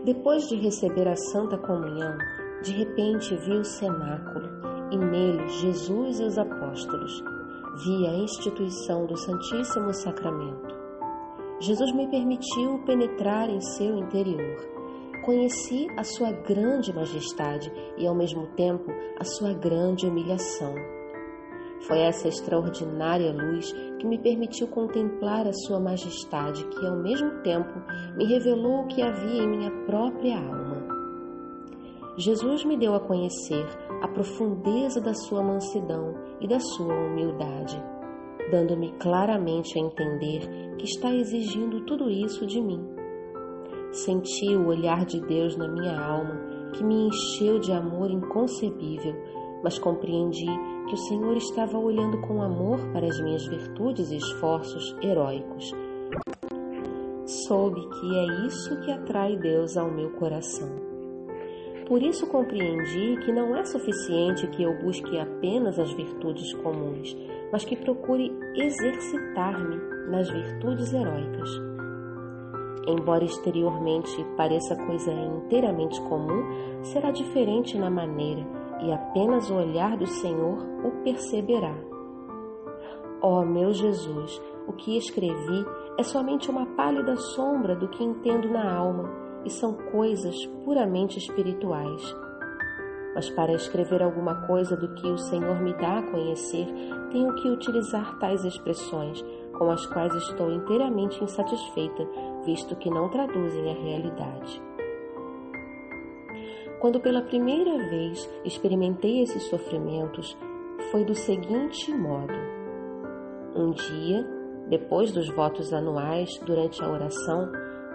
Depois 0.04 0.48
de 0.48 0.56
receber 0.56 1.06
a 1.06 1.14
Santa 1.14 1.56
Comunhão, 1.58 2.18
de 2.64 2.72
repente 2.72 3.36
vi 3.36 3.52
o 3.52 3.64
cenáculo 3.64 4.48
e 4.90 4.98
nele 4.98 5.46
Jesus 5.48 6.18
e 6.18 6.24
os 6.24 6.36
apóstolos. 6.38 7.22
Vi 7.84 8.04
a 8.04 8.14
instituição 8.14 9.06
do 9.06 9.16
Santíssimo 9.16 9.94
Sacramento. 9.94 10.76
Jesus 11.60 11.92
me 11.92 12.08
permitiu 12.08 12.82
penetrar 12.84 13.48
em 13.48 13.60
seu 13.60 13.96
interior. 13.96 14.77
Conheci 15.28 15.86
a 15.94 16.02
sua 16.04 16.32
grande 16.32 16.90
majestade 16.90 17.70
e, 17.98 18.06
ao 18.06 18.14
mesmo 18.14 18.46
tempo, 18.56 18.90
a 19.20 19.24
sua 19.24 19.52
grande 19.52 20.06
humilhação. 20.06 20.74
Foi 21.86 21.98
essa 21.98 22.28
extraordinária 22.28 23.30
luz 23.30 23.70
que 23.98 24.06
me 24.06 24.16
permitiu 24.16 24.68
contemplar 24.68 25.46
a 25.46 25.52
Sua 25.52 25.78
Majestade, 25.78 26.64
que 26.68 26.86
ao 26.86 26.96
mesmo 27.02 27.42
tempo 27.42 27.74
me 28.16 28.24
revelou 28.24 28.80
o 28.80 28.86
que 28.86 29.02
havia 29.02 29.42
em 29.42 29.48
minha 29.48 29.70
própria 29.84 30.38
alma. 30.38 30.82
Jesus 32.16 32.64
me 32.64 32.78
deu 32.78 32.94
a 32.94 33.00
conhecer 33.00 33.66
a 34.00 34.08
profundeza 34.08 34.98
da 34.98 35.12
Sua 35.12 35.42
mansidão 35.42 36.14
e 36.40 36.48
da 36.48 36.58
Sua 36.58 36.94
humildade, 36.94 37.78
dando-me 38.50 38.92
claramente 38.92 39.78
a 39.78 39.82
entender 39.82 40.48
que 40.78 40.86
está 40.86 41.14
exigindo 41.14 41.84
tudo 41.84 42.08
isso 42.08 42.46
de 42.46 42.62
mim. 42.62 42.97
Senti 43.90 44.54
o 44.54 44.66
olhar 44.66 45.04
de 45.04 45.20
Deus 45.20 45.56
na 45.56 45.66
minha 45.66 45.98
alma, 45.98 46.36
que 46.74 46.84
me 46.84 47.08
encheu 47.08 47.58
de 47.58 47.72
amor 47.72 48.10
inconcebível, 48.10 49.14
mas 49.62 49.78
compreendi 49.78 50.46
que 50.88 50.94
o 50.94 50.98
Senhor 51.08 51.36
estava 51.36 51.78
olhando 51.78 52.18
com 52.22 52.42
amor 52.42 52.78
para 52.92 53.06
as 53.06 53.20
minhas 53.20 53.46
virtudes 53.46 54.10
e 54.10 54.16
esforços 54.16 54.94
heróicos. 55.02 55.72
Soube 57.24 57.80
que 57.80 58.16
é 58.16 58.46
isso 58.46 58.78
que 58.80 58.90
atrai 58.90 59.36
Deus 59.36 59.76
ao 59.76 59.90
meu 59.90 60.10
coração. 60.12 60.68
Por 61.86 62.02
isso 62.02 62.26
compreendi 62.26 63.16
que 63.24 63.32
não 63.32 63.56
é 63.56 63.64
suficiente 63.64 64.46
que 64.48 64.62
eu 64.62 64.78
busque 64.82 65.18
apenas 65.18 65.78
as 65.78 65.90
virtudes 65.92 66.52
comuns, 66.54 67.16
mas 67.50 67.64
que 67.64 67.76
procure 67.76 68.30
exercitar-me 68.54 69.76
nas 70.10 70.28
virtudes 70.28 70.92
heróicas. 70.92 71.67
Embora 72.88 73.22
exteriormente 73.22 74.24
pareça 74.34 74.74
coisa 74.74 75.12
inteiramente 75.12 76.00
comum, 76.08 76.42
será 76.82 77.10
diferente 77.10 77.76
na 77.76 77.90
maneira 77.90 78.46
e 78.80 78.90
apenas 78.90 79.50
o 79.50 79.56
olhar 79.56 79.94
do 79.98 80.06
Senhor 80.06 80.56
o 80.82 80.90
perceberá. 81.04 81.74
Ó 83.20 83.40
oh, 83.40 83.44
meu 83.44 83.74
Jesus, 83.74 84.40
o 84.66 84.72
que 84.72 84.96
escrevi 84.96 85.66
é 85.98 86.02
somente 86.02 86.50
uma 86.50 86.64
pálida 86.64 87.14
sombra 87.16 87.76
do 87.76 87.88
que 87.88 88.02
entendo 88.02 88.48
na 88.48 88.72
alma 88.74 89.10
e 89.44 89.50
são 89.50 89.74
coisas 89.74 90.34
puramente 90.64 91.18
espirituais. 91.18 92.16
Mas 93.14 93.28
para 93.30 93.52
escrever 93.52 94.02
alguma 94.02 94.46
coisa 94.46 94.76
do 94.76 94.94
que 94.94 95.08
o 95.08 95.18
Senhor 95.18 95.60
me 95.60 95.74
dá 95.74 95.98
a 95.98 96.10
conhecer, 96.10 96.66
tenho 97.10 97.34
que 97.34 97.50
utilizar 97.50 98.18
tais 98.18 98.44
expressões, 98.44 99.24
com 99.58 99.70
as 99.70 99.84
quais 99.86 100.14
estou 100.14 100.52
inteiramente 100.52 101.22
insatisfeita, 101.22 102.06
visto 102.48 102.74
que 102.76 102.88
não 102.88 103.10
traduzem 103.10 103.70
a 103.70 103.74
realidade. 103.74 104.62
Quando 106.80 106.98
pela 106.98 107.20
primeira 107.20 107.76
vez 107.90 108.26
experimentei 108.42 109.20
esses 109.20 109.42
sofrimentos, 109.50 110.34
foi 110.90 111.04
do 111.04 111.14
seguinte 111.14 111.92
modo: 111.92 112.32
um 113.54 113.72
dia, 113.72 114.26
depois 114.70 115.12
dos 115.12 115.28
votos 115.28 115.74
anuais, 115.74 116.30
durante 116.46 116.82
a 116.82 116.90
oração, 116.90 117.50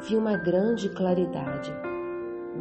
vi 0.07 0.15
uma 0.15 0.37
grande 0.37 0.87
claridade. 0.89 1.73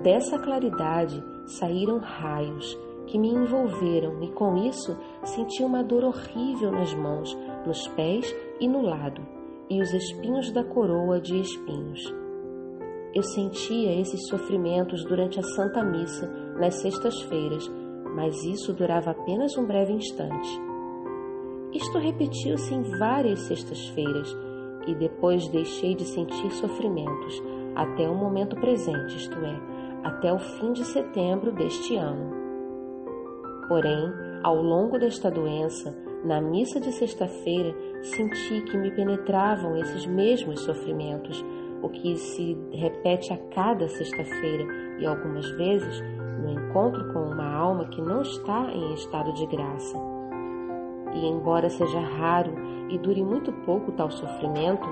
Dessa 0.02 0.38
claridade 0.38 1.22
saíram 1.44 1.98
raios 1.98 2.78
que 3.06 3.18
me 3.18 3.28
envolveram 3.28 4.22
e 4.22 4.32
com 4.32 4.56
isso 4.56 4.96
senti 5.24 5.62
uma 5.62 5.84
dor 5.84 6.04
horrível 6.04 6.72
nas 6.72 6.94
mãos, 6.94 7.36
nos 7.66 7.86
pés 7.88 8.34
e 8.58 8.66
no 8.66 8.80
lado, 8.80 9.20
e 9.72 9.80
os 9.80 9.94
espinhos 9.94 10.50
da 10.52 10.62
coroa 10.62 11.18
de 11.18 11.40
espinhos. 11.40 12.14
Eu 13.14 13.22
sentia 13.22 13.98
esses 13.98 14.26
sofrimentos 14.28 15.02
durante 15.04 15.40
a 15.40 15.42
Santa 15.42 15.82
Missa, 15.82 16.26
nas 16.58 16.74
sextas-feiras, 16.82 17.70
mas 18.14 18.44
isso 18.44 18.74
durava 18.74 19.12
apenas 19.12 19.56
um 19.56 19.66
breve 19.66 19.94
instante. 19.94 20.60
Isto 21.72 21.98
repetiu-se 21.98 22.74
em 22.74 22.82
várias 22.98 23.40
sextas-feiras 23.40 24.36
e 24.86 24.94
depois 24.94 25.48
deixei 25.48 25.94
de 25.94 26.04
sentir 26.04 26.50
sofrimentos 26.52 27.42
até 27.74 28.06
o 28.06 28.14
momento 28.14 28.54
presente, 28.56 29.16
isto 29.16 29.38
é, 29.38 29.60
até 30.04 30.30
o 30.30 30.38
fim 30.38 30.72
de 30.72 30.84
setembro 30.84 31.50
deste 31.52 31.96
ano. 31.96 32.30
Porém, 33.68 34.12
ao 34.42 34.56
longo 34.56 34.98
desta 34.98 35.30
doença, 35.30 35.96
na 36.24 36.40
missa 36.40 36.78
de 36.78 36.92
sexta-feira, 36.92 37.74
senti 38.02 38.60
que 38.62 38.76
me 38.76 38.90
penetravam 38.90 39.76
esses 39.76 40.06
mesmos 40.06 40.60
sofrimentos 40.60 41.44
o 41.82 41.88
que 41.88 42.16
se 42.16 42.56
repete 42.72 43.32
a 43.32 43.36
cada 43.54 43.88
sexta-feira 43.88 44.64
e 44.98 45.06
algumas 45.06 45.48
vezes 45.50 46.00
no 46.40 46.50
encontro 46.50 47.12
com 47.12 47.24
uma 47.24 47.52
alma 47.52 47.86
que 47.86 48.00
não 48.00 48.22
está 48.22 48.70
em 48.72 48.94
estado 48.94 49.32
de 49.34 49.46
graça. 49.46 49.96
E 51.14 51.26
embora 51.26 51.68
seja 51.68 52.00
raro 52.00 52.54
e 52.88 52.98
dure 52.98 53.22
muito 53.22 53.52
pouco 53.64 53.92
tal 53.92 54.10
sofrimento, 54.10 54.86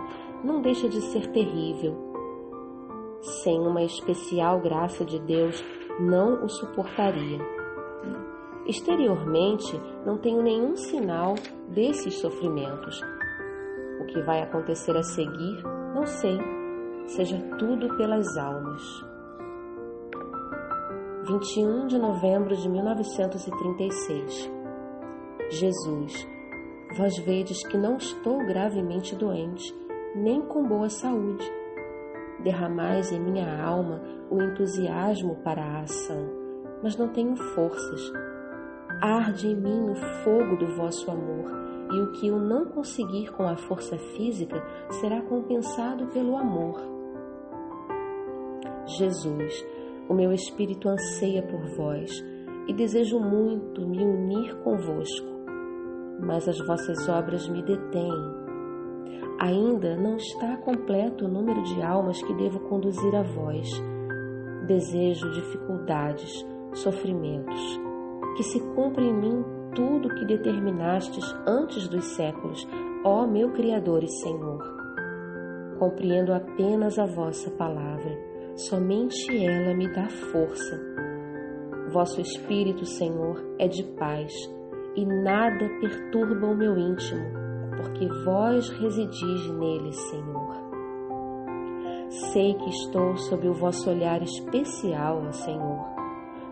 não 0.45 0.61
deixa 0.61 0.89
de 0.89 1.01
ser 1.01 1.27
terrível. 1.29 1.97
Sem 3.21 3.59
uma 3.61 3.83
especial 3.83 4.61
graça 4.61 5.05
de 5.05 5.19
Deus, 5.21 5.63
não 6.01 6.45
o 6.45 6.49
suportaria. 6.49 7.60
Exteriormente, 8.67 9.81
não 10.07 10.19
tenho 10.19 10.43
nenhum 10.43 10.77
sinal 10.77 11.35
desses 11.69 12.21
sofrimentos. 12.21 13.01
O 14.01 14.07
que 14.07 14.23
vai 14.23 14.43
acontecer 14.43 14.97
a 14.97 15.03
seguir, 15.03 15.63
não 15.95 16.07
sei 16.07 16.39
seja 17.11 17.37
tudo 17.59 17.97
pelas 17.97 18.37
almas. 18.37 18.83
21 21.27 21.87
de 21.87 21.99
novembro 21.99 22.57
de 22.57 22.69
1936 22.69 24.51
Jesus, 25.51 26.29
vós 26.97 27.19
vedes 27.19 27.67
que 27.67 27.77
não 27.77 27.97
estou 27.97 28.39
gravemente 28.47 29.17
doente, 29.17 29.75
nem 30.15 30.41
com 30.41 30.67
boa 30.67 30.89
saúde. 30.89 31.45
Derramais 32.45 33.11
em 33.13 33.21
minha 33.21 33.61
alma 33.63 34.01
o 34.31 34.41
entusiasmo 34.41 35.37
para 35.43 35.63
a 35.63 35.81
ação, 35.81 36.29
mas 36.83 36.97
não 36.97 37.09
tenho 37.09 37.37
forças. 37.37 38.13
Arde 39.01 39.49
em 39.49 39.57
mim 39.57 39.91
o 39.91 39.95
fogo 40.23 40.57
do 40.57 40.77
vosso 40.77 41.11
amor, 41.11 41.51
e 41.91 42.01
o 42.03 42.13
que 42.13 42.29
eu 42.29 42.39
não 42.39 42.67
conseguir 42.67 43.33
com 43.33 43.45
a 43.45 43.57
força 43.57 43.97
física 43.97 44.63
será 45.01 45.23
compensado 45.23 46.07
pelo 46.09 46.37
amor. 46.37 46.79
Jesus, 48.99 49.65
o 50.07 50.13
meu 50.13 50.33
espírito 50.33 50.87
anseia 50.87 51.43
por 51.43 51.65
vós 51.77 52.11
e 52.69 52.75
desejo 52.75 53.19
muito 53.19 53.89
me 53.89 54.05
unir 54.05 54.55
convosco, 54.59 55.29
mas 56.21 56.47
as 56.47 56.59
vossas 56.67 57.09
obras 57.09 57.49
me 57.49 57.63
detêm. 57.63 58.13
Ainda 59.41 59.97
não 59.97 60.17
está 60.17 60.59
completo 60.59 61.25
o 61.25 61.29
número 61.29 61.63
de 61.63 61.83
almas 61.83 62.23
que 62.23 62.35
devo 62.35 62.61
conduzir 62.69 63.17
a 63.17 63.23
vós. 63.23 63.67
Desejo 64.67 65.31
dificuldades, 65.31 66.45
sofrimentos, 66.75 67.81
que 68.37 68.43
se 68.43 68.61
cumpra 68.75 69.03
em 69.03 69.13
mim 69.13 69.45
tudo 69.75 70.09
o 70.09 70.15
que 70.15 70.25
determinastes 70.25 71.25
antes 71.47 71.89
dos 71.89 72.05
séculos, 72.17 72.67
ó 73.05 73.27
meu 73.27 73.51
Criador 73.53 74.03
e 74.03 74.09
Senhor. 74.09 74.63
Compreendo 75.79 76.33
apenas 76.33 76.99
a 76.99 77.07
vossa 77.07 77.51
palavra 77.53 78.31
somente 78.57 79.45
ela 79.45 79.75
me 79.75 79.89
dá 79.93 80.09
força. 80.09 80.79
Vosso 81.93 82.21
Espírito, 82.21 82.85
Senhor, 82.85 83.43
é 83.59 83.67
de 83.67 83.83
paz 83.99 84.33
e 84.97 85.05
nada 85.05 85.69
perturba 85.81 86.47
o 86.47 86.57
meu 86.57 86.77
íntimo, 86.77 87.25
porque 87.77 88.07
vós 88.25 88.69
residis 88.71 89.51
nele, 89.53 89.93
Senhor. 89.93 90.71
Sei 92.33 92.55
que 92.55 92.69
estou 92.71 93.17
sob 93.17 93.49
o 93.49 93.55
vosso 93.55 93.89
olhar 93.89 94.21
especial, 94.23 95.33
Senhor. 95.33 96.00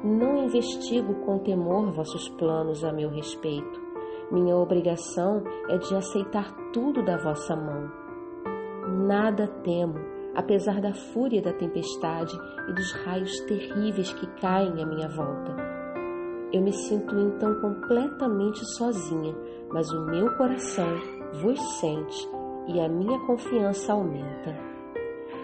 Não 0.05 0.45
investigo 0.45 1.15
com 1.25 1.39
temor 1.39 1.91
vossos 1.93 2.29
planos 2.31 2.85
a 2.85 2.93
meu 2.93 3.11
respeito. 3.11 3.81
Minha 4.31 4.57
obrigação 4.57 5.43
é 5.69 5.79
de 5.79 5.95
aceitar 5.95 6.55
tudo 6.73 7.05
da 7.05 7.17
vossa 7.17 7.57
mão. 7.57 7.91
Nada 9.07 9.49
temo 9.65 10.19
apesar 10.39 10.81
da 10.81 10.95
fúria 10.95 11.43
da 11.43 11.53
tempestade 11.53 12.33
e 12.69 12.73
dos 12.73 12.93
raios 13.05 13.41
terríveis 13.41 14.13
que 14.13 14.27
caem 14.41 14.81
à 14.81 14.87
minha 14.87 15.09
volta. 15.09 15.57
Eu 16.53 16.63
me 16.63 16.73
sinto 16.73 17.19
então 17.19 17.61
completamente 17.61 18.65
sozinha, 18.77 19.35
mas 19.71 19.91
o 19.91 20.07
meu 20.07 20.33
coração 20.37 20.89
vos 21.43 21.61
sente 21.81 22.29
e 22.69 22.81
a 22.81 22.89
minha 22.89 23.19
confiança 23.27 23.93
aumenta. 23.93 24.57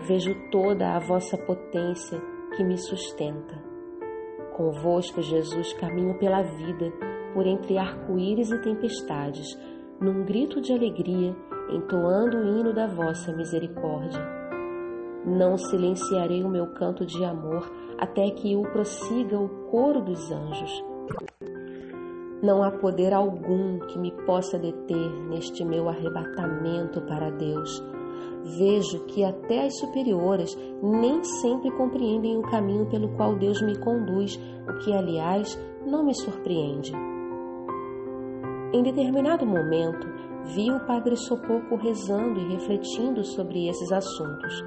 Vejo 0.06 0.32
toda 0.52 0.94
a 0.94 1.00
vossa 1.00 1.36
potência 1.38 2.20
que 2.56 2.62
me 2.62 2.78
sustenta. 2.78 3.63
Convosco, 4.54 5.20
Jesus, 5.20 5.72
caminho 5.74 6.16
pela 6.16 6.42
vida, 6.42 6.92
por 7.34 7.44
entre 7.44 7.76
arco-íris 7.76 8.52
e 8.52 8.58
tempestades, 8.62 9.58
num 10.00 10.24
grito 10.24 10.60
de 10.60 10.72
alegria, 10.72 11.34
entoando 11.70 12.36
o 12.36 12.46
hino 12.46 12.72
da 12.72 12.86
vossa 12.86 13.32
misericórdia. 13.32 14.20
Não 15.26 15.58
silenciarei 15.58 16.44
o 16.44 16.48
meu 16.48 16.72
canto 16.74 17.04
de 17.04 17.24
amor 17.24 17.68
até 17.98 18.30
que 18.30 18.54
o 18.54 18.62
prossiga 18.62 19.40
o 19.40 19.48
coro 19.70 20.00
dos 20.00 20.30
anjos. 20.30 20.84
Não 22.40 22.62
há 22.62 22.70
poder 22.70 23.12
algum 23.12 23.80
que 23.86 23.98
me 23.98 24.12
possa 24.24 24.56
deter 24.56 25.10
neste 25.28 25.64
meu 25.64 25.88
arrebatamento 25.88 27.00
para 27.02 27.30
Deus. 27.30 27.82
Vejo 28.44 29.06
que 29.06 29.24
até 29.24 29.64
as 29.64 29.78
superiores 29.78 30.54
nem 30.82 31.24
sempre 31.24 31.70
compreendem 31.70 32.36
o 32.36 32.42
caminho 32.42 32.86
pelo 32.86 33.08
qual 33.16 33.36
Deus 33.36 33.60
me 33.62 33.78
conduz, 33.78 34.38
o 34.68 34.78
que, 34.84 34.92
aliás, 34.92 35.58
não 35.86 36.04
me 36.04 36.14
surpreende. 36.14 36.92
Em 38.74 38.82
determinado 38.82 39.46
momento, 39.46 40.06
vi 40.54 40.70
o 40.70 40.84
Padre 40.86 41.16
Sopoco 41.16 41.76
rezando 41.76 42.40
e 42.40 42.52
refletindo 42.52 43.24
sobre 43.24 43.68
esses 43.68 43.90
assuntos. 43.90 44.62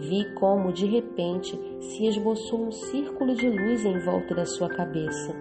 Vi 0.00 0.34
como, 0.34 0.72
de 0.72 0.86
repente, 0.86 1.58
se 1.80 2.06
esboçou 2.06 2.66
um 2.66 2.70
círculo 2.70 3.34
de 3.34 3.48
luz 3.48 3.84
em 3.84 3.98
volta 4.00 4.34
da 4.34 4.44
sua 4.44 4.68
cabeça. 4.68 5.34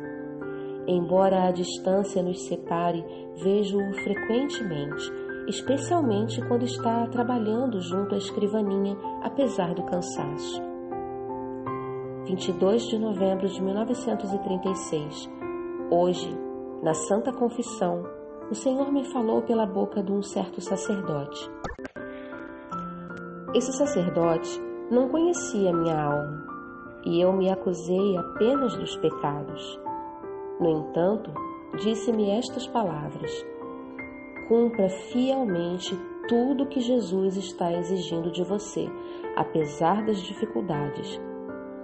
Embora 0.87 1.47
a 1.47 1.51
distância 1.51 2.23
nos 2.23 2.47
separe, 2.47 3.03
vejo-o 3.43 3.93
frequentemente, 4.03 5.11
especialmente 5.47 6.41
quando 6.47 6.63
está 6.63 7.07
trabalhando 7.07 7.79
junto 7.79 8.13
à 8.13 8.17
escrivaninha, 8.17 8.97
apesar 9.23 9.73
do 9.73 9.83
cansaço. 9.83 10.61
22 12.25 12.83
de 12.87 12.99
novembro 12.99 13.47
de 13.47 13.61
1936. 13.63 15.29
Hoje, 15.89 16.37
na 16.83 16.93
Santa 16.93 17.31
Confissão, 17.31 18.03
o 18.51 18.55
Senhor 18.55 18.91
me 18.91 19.05
falou 19.05 19.41
pela 19.41 19.65
boca 19.65 20.03
de 20.03 20.11
um 20.11 20.21
certo 20.21 20.59
sacerdote. 20.59 21.49
Esse 23.55 23.71
sacerdote 23.71 24.61
não 24.91 25.07
conhecia 25.07 25.73
minha 25.73 25.97
alma 25.97 26.45
e 27.05 27.21
eu 27.21 27.31
me 27.31 27.49
acusei 27.49 28.17
apenas 28.17 28.75
dos 28.75 28.97
pecados. 28.97 29.79
No 30.59 30.69
entanto, 30.69 31.31
disse-me 31.77 32.29
estas 32.31 32.67
palavras: 32.67 33.31
Cumpra 34.47 34.89
fielmente 34.89 35.97
tudo 36.27 36.67
que 36.67 36.79
Jesus 36.79 37.37
está 37.37 37.71
exigindo 37.73 38.31
de 38.31 38.43
você, 38.43 38.85
apesar 39.35 40.05
das 40.05 40.21
dificuldades. 40.21 41.19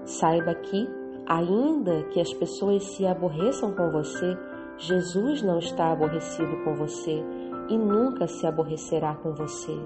Saiba 0.05 0.53
que, 0.55 0.87
ainda 1.25 2.03
que 2.05 2.19
as 2.19 2.33
pessoas 2.33 2.83
se 2.95 3.05
aborreçam 3.05 3.73
com 3.73 3.91
você, 3.91 4.37
Jesus 4.77 5.41
não 5.41 5.59
está 5.59 5.91
aborrecido 5.91 6.63
com 6.63 6.73
você 6.75 7.23
e 7.69 7.77
nunca 7.77 8.27
se 8.27 8.45
aborrecerá 8.45 9.15
com 9.15 9.33
você. 9.33 9.77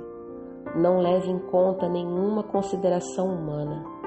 Não 0.75 0.99
leve 0.99 1.29
em 1.29 1.39
conta 1.39 1.87
nenhuma 1.87 2.43
consideração 2.43 3.27
humana 3.27 3.97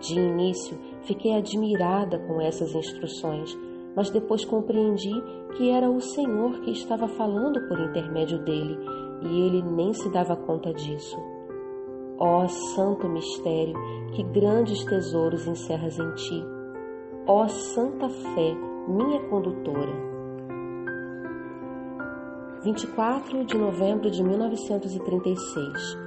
de 0.00 0.18
início, 0.18 0.78
fiquei 1.02 1.36
admirada 1.36 2.18
com 2.20 2.40
essas 2.40 2.74
instruções, 2.74 3.56
mas 3.96 4.10
depois 4.10 4.44
compreendi 4.44 5.12
que 5.56 5.70
era 5.70 5.90
o 5.90 6.00
Senhor 6.00 6.60
que 6.60 6.70
estava 6.70 7.08
falando 7.08 7.66
por 7.68 7.78
intermédio 7.80 8.38
dele 8.44 8.78
e 9.22 9.40
ele 9.40 9.62
nem 9.62 9.92
se 9.92 10.08
dava 10.10 10.36
conta 10.36 10.72
disso. 10.72 11.16
Ó 12.18 12.44
oh, 12.44 12.48
santo 12.48 13.08
mistério, 13.08 13.74
que 14.12 14.22
grandes 14.22 14.84
tesouros 14.84 15.46
encerras 15.46 15.98
em 15.98 16.14
ti. 16.14 16.44
Ó 17.26 17.44
oh, 17.44 17.48
santa 17.48 18.08
fé, 18.08 18.54
minha 18.88 19.20
condutora. 19.28 20.10
24 22.62 23.44
de 23.46 23.56
novembro 23.56 24.10
de 24.10 24.22
1936. 24.22 25.98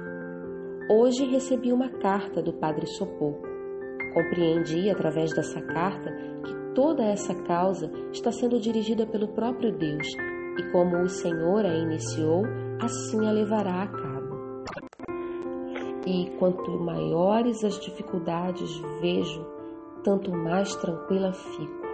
Hoje 0.88 1.24
recebi 1.24 1.72
uma 1.72 1.88
carta 1.88 2.40
do 2.40 2.52
Padre 2.52 2.86
Sopoco. 2.86 3.42
Compreendi 4.12 4.88
através 4.88 5.34
dessa 5.34 5.60
carta 5.60 6.12
que 6.44 6.63
toda 6.74 7.04
essa 7.04 7.34
causa 7.34 7.90
está 8.12 8.30
sendo 8.32 8.60
dirigida 8.60 9.06
pelo 9.06 9.28
próprio 9.28 9.72
Deus 9.76 10.06
e 10.58 10.72
como 10.72 11.02
o 11.02 11.08
Senhor 11.08 11.64
a 11.64 11.74
iniciou, 11.74 12.42
assim 12.80 13.26
a 13.26 13.32
levará 13.32 13.82
a 13.82 13.88
cabo. 13.88 14.64
E 16.06 16.30
quanto 16.38 16.70
maiores 16.78 17.64
as 17.64 17.78
dificuldades 17.80 18.70
vejo, 19.00 19.46
tanto 20.02 20.30
mais 20.30 20.74
tranquila 20.76 21.32
fico. 21.32 21.84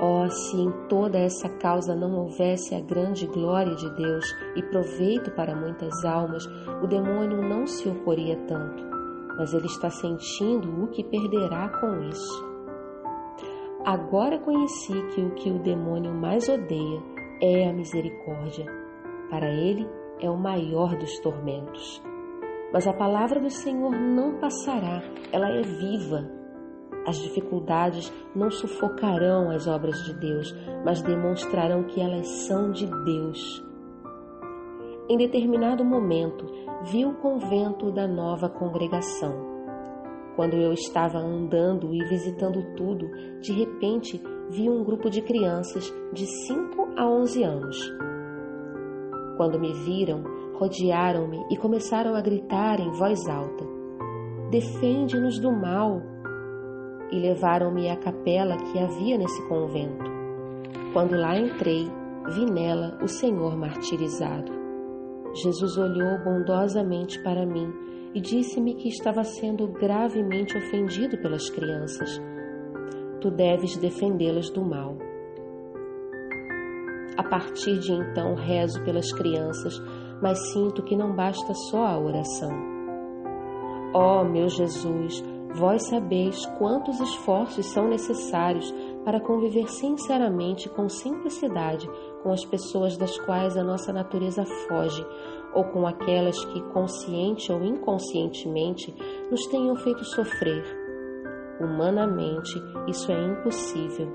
Oh, 0.00 0.28
se 0.28 0.56
em 0.56 0.70
toda 0.88 1.18
essa 1.18 1.48
causa 1.48 1.94
não 1.94 2.14
houvesse 2.14 2.74
a 2.74 2.80
grande 2.80 3.26
glória 3.26 3.74
de 3.74 3.88
Deus 3.94 4.24
e 4.56 4.62
proveito 4.62 5.30
para 5.32 5.54
muitas 5.54 6.04
almas, 6.04 6.44
o 6.82 6.86
demônio 6.86 7.40
não 7.42 7.66
se 7.66 7.88
oporia 7.88 8.36
tanto 8.46 8.92
mas 9.36 9.54
ele 9.54 9.66
está 9.66 9.90
sentindo 9.90 10.84
o 10.84 10.88
que 10.88 11.02
perderá 11.02 11.68
com 11.68 12.02
isso. 12.02 12.51
Agora 13.84 14.38
conheci 14.38 14.92
que 15.08 15.20
o 15.20 15.34
que 15.34 15.50
o 15.50 15.58
demônio 15.58 16.14
mais 16.14 16.48
odeia 16.48 17.02
é 17.40 17.68
a 17.68 17.72
misericórdia. 17.72 18.64
Para 19.28 19.50
ele 19.50 19.88
é 20.20 20.30
o 20.30 20.36
maior 20.36 20.96
dos 20.96 21.18
tormentos. 21.18 22.00
Mas 22.72 22.86
a 22.86 22.92
palavra 22.92 23.40
do 23.40 23.50
Senhor 23.50 23.90
não 23.90 24.38
passará, 24.38 25.02
ela 25.32 25.48
é 25.48 25.62
viva. 25.62 26.30
As 27.04 27.18
dificuldades 27.18 28.12
não 28.36 28.52
sufocarão 28.52 29.50
as 29.50 29.66
obras 29.66 30.04
de 30.04 30.14
Deus, 30.14 30.54
mas 30.84 31.02
demonstrarão 31.02 31.82
que 31.82 32.00
elas 32.00 32.28
são 32.46 32.70
de 32.70 32.86
Deus. 32.86 33.66
Em 35.08 35.16
determinado 35.16 35.84
momento, 35.84 36.46
vi 36.84 37.04
o 37.04 37.14
convento 37.14 37.90
da 37.90 38.06
nova 38.06 38.48
congregação. 38.48 39.51
Quando 40.36 40.56
eu 40.56 40.72
estava 40.72 41.18
andando 41.18 41.94
e 41.94 42.02
visitando 42.08 42.62
tudo, 42.74 43.06
de 43.40 43.52
repente 43.52 44.20
vi 44.48 44.68
um 44.68 44.82
grupo 44.82 45.10
de 45.10 45.20
crianças 45.20 45.92
de 46.12 46.26
5 46.46 46.94
a 46.96 47.06
11 47.06 47.42
anos. 47.42 47.76
Quando 49.36 49.60
me 49.60 49.72
viram, 49.84 50.22
rodearam-me 50.54 51.44
e 51.50 51.56
começaram 51.56 52.14
a 52.14 52.20
gritar 52.20 52.80
em 52.80 52.90
voz 52.92 53.28
alta: 53.28 53.64
Defende-nos 54.50 55.38
do 55.38 55.52
mal! 55.52 56.00
E 57.10 57.18
levaram-me 57.18 57.90
à 57.90 57.96
capela 57.96 58.56
que 58.56 58.78
havia 58.78 59.18
nesse 59.18 59.46
convento. 59.48 60.10
Quando 60.94 61.14
lá 61.14 61.38
entrei, 61.38 61.86
vi 62.34 62.50
nela 62.50 62.98
o 63.02 63.08
Senhor 63.08 63.54
martirizado. 63.56 64.50
Jesus 65.34 65.76
olhou 65.76 66.18
bondosamente 66.24 67.22
para 67.22 67.44
mim 67.44 67.70
e 68.14 68.20
disse-me 68.20 68.74
que 68.74 68.88
estava 68.88 69.24
sendo 69.24 69.66
gravemente 69.68 70.56
ofendido 70.56 71.16
pelas 71.18 71.48
crianças. 71.48 72.20
Tu 73.20 73.30
deves 73.30 73.76
defendê-las 73.76 74.50
do 74.50 74.62
mal. 74.64 74.96
A 77.16 77.22
partir 77.22 77.78
de 77.78 77.92
então 77.92 78.34
rezo 78.34 78.82
pelas 78.84 79.12
crianças, 79.12 79.80
mas 80.20 80.38
sinto 80.52 80.82
que 80.82 80.96
não 80.96 81.14
basta 81.14 81.52
só 81.70 81.84
a 81.84 81.98
oração. 81.98 82.50
Ó 83.94 84.22
oh, 84.22 84.24
meu 84.24 84.48
Jesus, 84.48 85.22
vós 85.54 85.86
sabeis 85.88 86.46
quantos 86.58 86.98
esforços 87.00 87.66
são 87.66 87.88
necessários 87.88 88.72
para 89.04 89.20
conviver 89.20 89.68
sinceramente 89.68 90.68
com 90.68 90.88
simplicidade 90.88 91.88
com 92.22 92.32
as 92.32 92.44
pessoas 92.44 92.96
das 92.96 93.18
quais 93.18 93.56
a 93.56 93.64
nossa 93.64 93.92
natureza 93.92 94.44
foge, 94.66 95.04
ou 95.54 95.64
com 95.64 95.86
aquelas 95.86 96.42
que, 96.46 96.60
consciente 96.72 97.52
ou 97.52 97.62
inconscientemente, 97.62 98.94
nos 99.30 99.46
tenham 99.46 99.76
feito 99.76 100.04
sofrer. 100.04 100.64
Humanamente, 101.60 102.60
isso 102.88 103.12
é 103.12 103.24
impossível. 103.24 104.08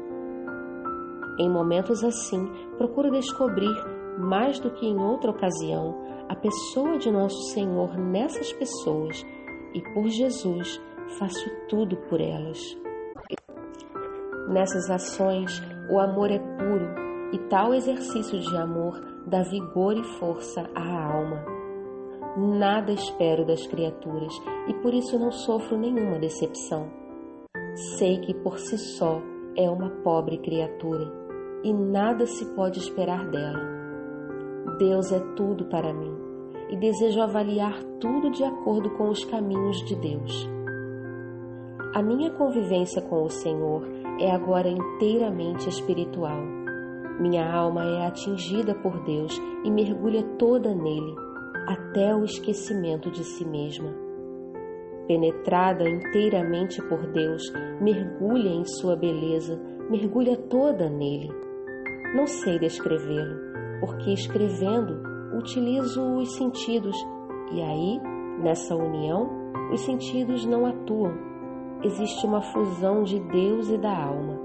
Em 1.39 1.49
momentos 1.49 2.03
assim, 2.03 2.47
procuro 2.77 3.11
descobrir, 3.11 3.75
mais 4.17 4.59
do 4.59 4.71
que 4.71 4.85
em 4.85 4.99
outra 4.99 5.29
ocasião, 5.29 5.95
a 6.27 6.35
pessoa 6.35 6.97
de 6.97 7.11
nosso 7.11 7.39
Senhor 7.53 7.95
nessas 7.97 8.51
pessoas 8.53 9.23
e, 9.73 9.81
por 9.93 10.07
Jesus, 10.07 10.81
faço 11.19 11.49
tudo 11.69 11.95
por 12.09 12.19
elas. 12.19 12.59
Nessas 14.49 14.89
ações, 14.89 15.61
o 15.89 15.99
amor 15.99 16.31
é 16.31 16.39
puro 16.39 16.87
e 17.31 17.37
tal 17.49 17.73
exercício 17.73 18.39
de 18.39 18.57
amor 18.57 18.99
dá 19.27 19.43
vigor 19.43 19.97
e 19.97 20.03
força 20.03 20.69
à 20.73 21.13
alma. 21.13 21.43
Nada 22.37 22.93
espero 22.93 23.45
das 23.45 23.67
criaturas 23.67 24.33
e 24.67 24.73
por 24.75 24.93
isso 24.93 25.19
não 25.19 25.31
sofro 25.31 25.77
nenhuma 25.77 26.17
decepção. 26.17 26.89
Sei 27.97 28.19
que 28.19 28.33
por 28.33 28.57
si 28.57 28.77
só 28.77 29.21
é 29.55 29.69
uma 29.69 29.89
pobre 30.01 30.37
criatura 30.37 31.11
e 31.63 31.73
nada 31.73 32.25
se 32.25 32.45
pode 32.55 32.79
esperar 32.79 33.29
dela. 33.29 33.59
Deus 34.79 35.11
é 35.11 35.19
tudo 35.35 35.65
para 35.65 35.93
mim 35.93 36.15
e 36.69 36.77
desejo 36.77 37.21
avaliar 37.21 37.83
tudo 37.99 38.29
de 38.29 38.43
acordo 38.43 38.89
com 38.91 39.09
os 39.09 39.25
caminhos 39.25 39.83
de 39.85 39.95
Deus. 39.95 40.49
A 41.93 42.01
minha 42.01 42.31
convivência 42.31 43.01
com 43.01 43.23
o 43.23 43.29
Senhor 43.29 43.83
é 44.19 44.31
agora 44.31 44.69
inteiramente 44.69 45.67
espiritual. 45.67 46.56
Minha 47.19 47.51
alma 47.51 47.83
é 47.83 48.05
atingida 48.05 48.75
por 48.75 49.03
Deus 49.03 49.41
e 49.63 49.71
mergulha 49.71 50.23
toda 50.37 50.73
nele, 50.75 51.15
até 51.67 52.15
o 52.15 52.23
esquecimento 52.23 53.09
de 53.09 53.23
si 53.23 53.43
mesma. 53.45 53.91
Penetrada 55.07 55.89
inteiramente 55.89 56.81
por 56.83 57.07
Deus, 57.07 57.41
mergulha 57.81 58.49
em 58.49 58.65
sua 58.65 58.95
beleza, 58.95 59.59
mergulha 59.89 60.37
toda 60.37 60.89
nele. 60.89 61.29
Não 62.15 62.27
sei 62.27 62.59
descrevê-lo, 62.59 63.35
porque 63.79 64.11
escrevendo 64.11 65.01
utilizo 65.37 66.01
os 66.17 66.35
sentidos 66.35 66.95
e 67.51 67.61
aí, 67.61 67.99
nessa 68.43 68.75
união, 68.75 69.29
os 69.71 69.81
sentidos 69.81 70.45
não 70.45 70.65
atuam. 70.65 71.13
Existe 71.83 72.25
uma 72.25 72.41
fusão 72.41 73.03
de 73.03 73.19
Deus 73.19 73.69
e 73.69 73.77
da 73.77 73.95
alma. 73.95 74.39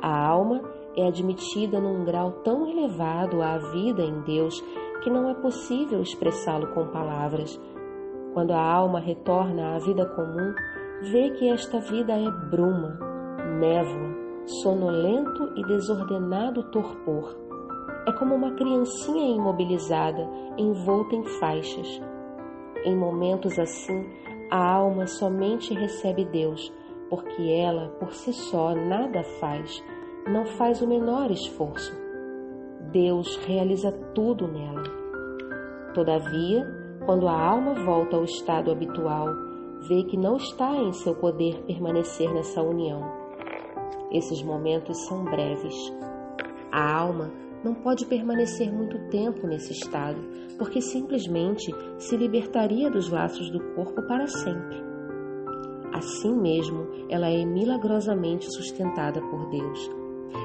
A 0.00 0.26
alma 0.26 0.60
é 0.98 1.06
admitida 1.06 1.80
num 1.80 2.04
grau 2.04 2.32
tão 2.42 2.68
elevado 2.68 3.40
à 3.40 3.56
vida 3.58 4.02
em 4.02 4.20
Deus 4.22 4.60
que 5.02 5.08
não 5.08 5.30
é 5.30 5.34
possível 5.34 6.02
expressá-lo 6.02 6.74
com 6.74 6.88
palavras. 6.88 7.58
Quando 8.34 8.50
a 8.50 8.60
alma 8.60 8.98
retorna 8.98 9.76
à 9.76 9.78
vida 9.78 10.04
comum, 10.04 10.52
vê 11.12 11.30
que 11.30 11.48
esta 11.48 11.78
vida 11.78 12.12
é 12.12 12.30
bruma, 12.50 12.98
névoa, 13.60 14.16
sonolento 14.62 15.52
e 15.56 15.62
desordenado 15.66 16.64
torpor. 16.64 17.36
É 18.06 18.12
como 18.12 18.34
uma 18.34 18.54
criancinha 18.54 19.36
imobilizada, 19.36 20.28
envolta 20.56 21.14
em 21.14 21.24
faixas. 21.38 22.00
Em 22.84 22.96
momentos 22.96 23.56
assim, 23.56 24.04
a 24.50 24.74
alma 24.74 25.06
somente 25.06 25.74
recebe 25.74 26.24
Deus, 26.24 26.72
porque 27.08 27.42
ela, 27.42 27.88
por 28.00 28.12
si 28.12 28.32
só, 28.32 28.74
nada 28.74 29.22
faz, 29.40 29.82
não 30.28 30.44
faz 30.44 30.82
o 30.82 30.86
menor 30.86 31.30
esforço. 31.30 31.92
Deus 32.92 33.36
realiza 33.46 33.90
tudo 34.14 34.46
nela. 34.46 34.82
Todavia, 35.94 36.64
quando 37.04 37.26
a 37.26 37.32
alma 37.32 37.74
volta 37.84 38.16
ao 38.16 38.24
estado 38.24 38.70
habitual, 38.70 39.26
vê 39.88 40.04
que 40.04 40.16
não 40.16 40.36
está 40.36 40.74
em 40.76 40.92
seu 40.92 41.14
poder 41.14 41.62
permanecer 41.64 42.32
nessa 42.32 42.62
união. 42.62 43.00
Esses 44.12 44.42
momentos 44.42 45.06
são 45.06 45.24
breves. 45.24 45.74
A 46.70 46.98
alma 46.98 47.30
não 47.64 47.74
pode 47.74 48.06
permanecer 48.06 48.72
muito 48.72 48.98
tempo 49.10 49.46
nesse 49.46 49.72
estado, 49.72 50.20
porque 50.58 50.80
simplesmente 50.80 51.74
se 51.98 52.16
libertaria 52.16 52.90
dos 52.90 53.10
laços 53.10 53.50
do 53.50 53.60
corpo 53.74 54.02
para 54.06 54.26
sempre. 54.26 54.82
Assim 55.92 56.34
mesmo, 56.34 56.86
ela 57.08 57.28
é 57.28 57.44
milagrosamente 57.44 58.46
sustentada 58.52 59.20
por 59.20 59.48
Deus. 59.50 59.97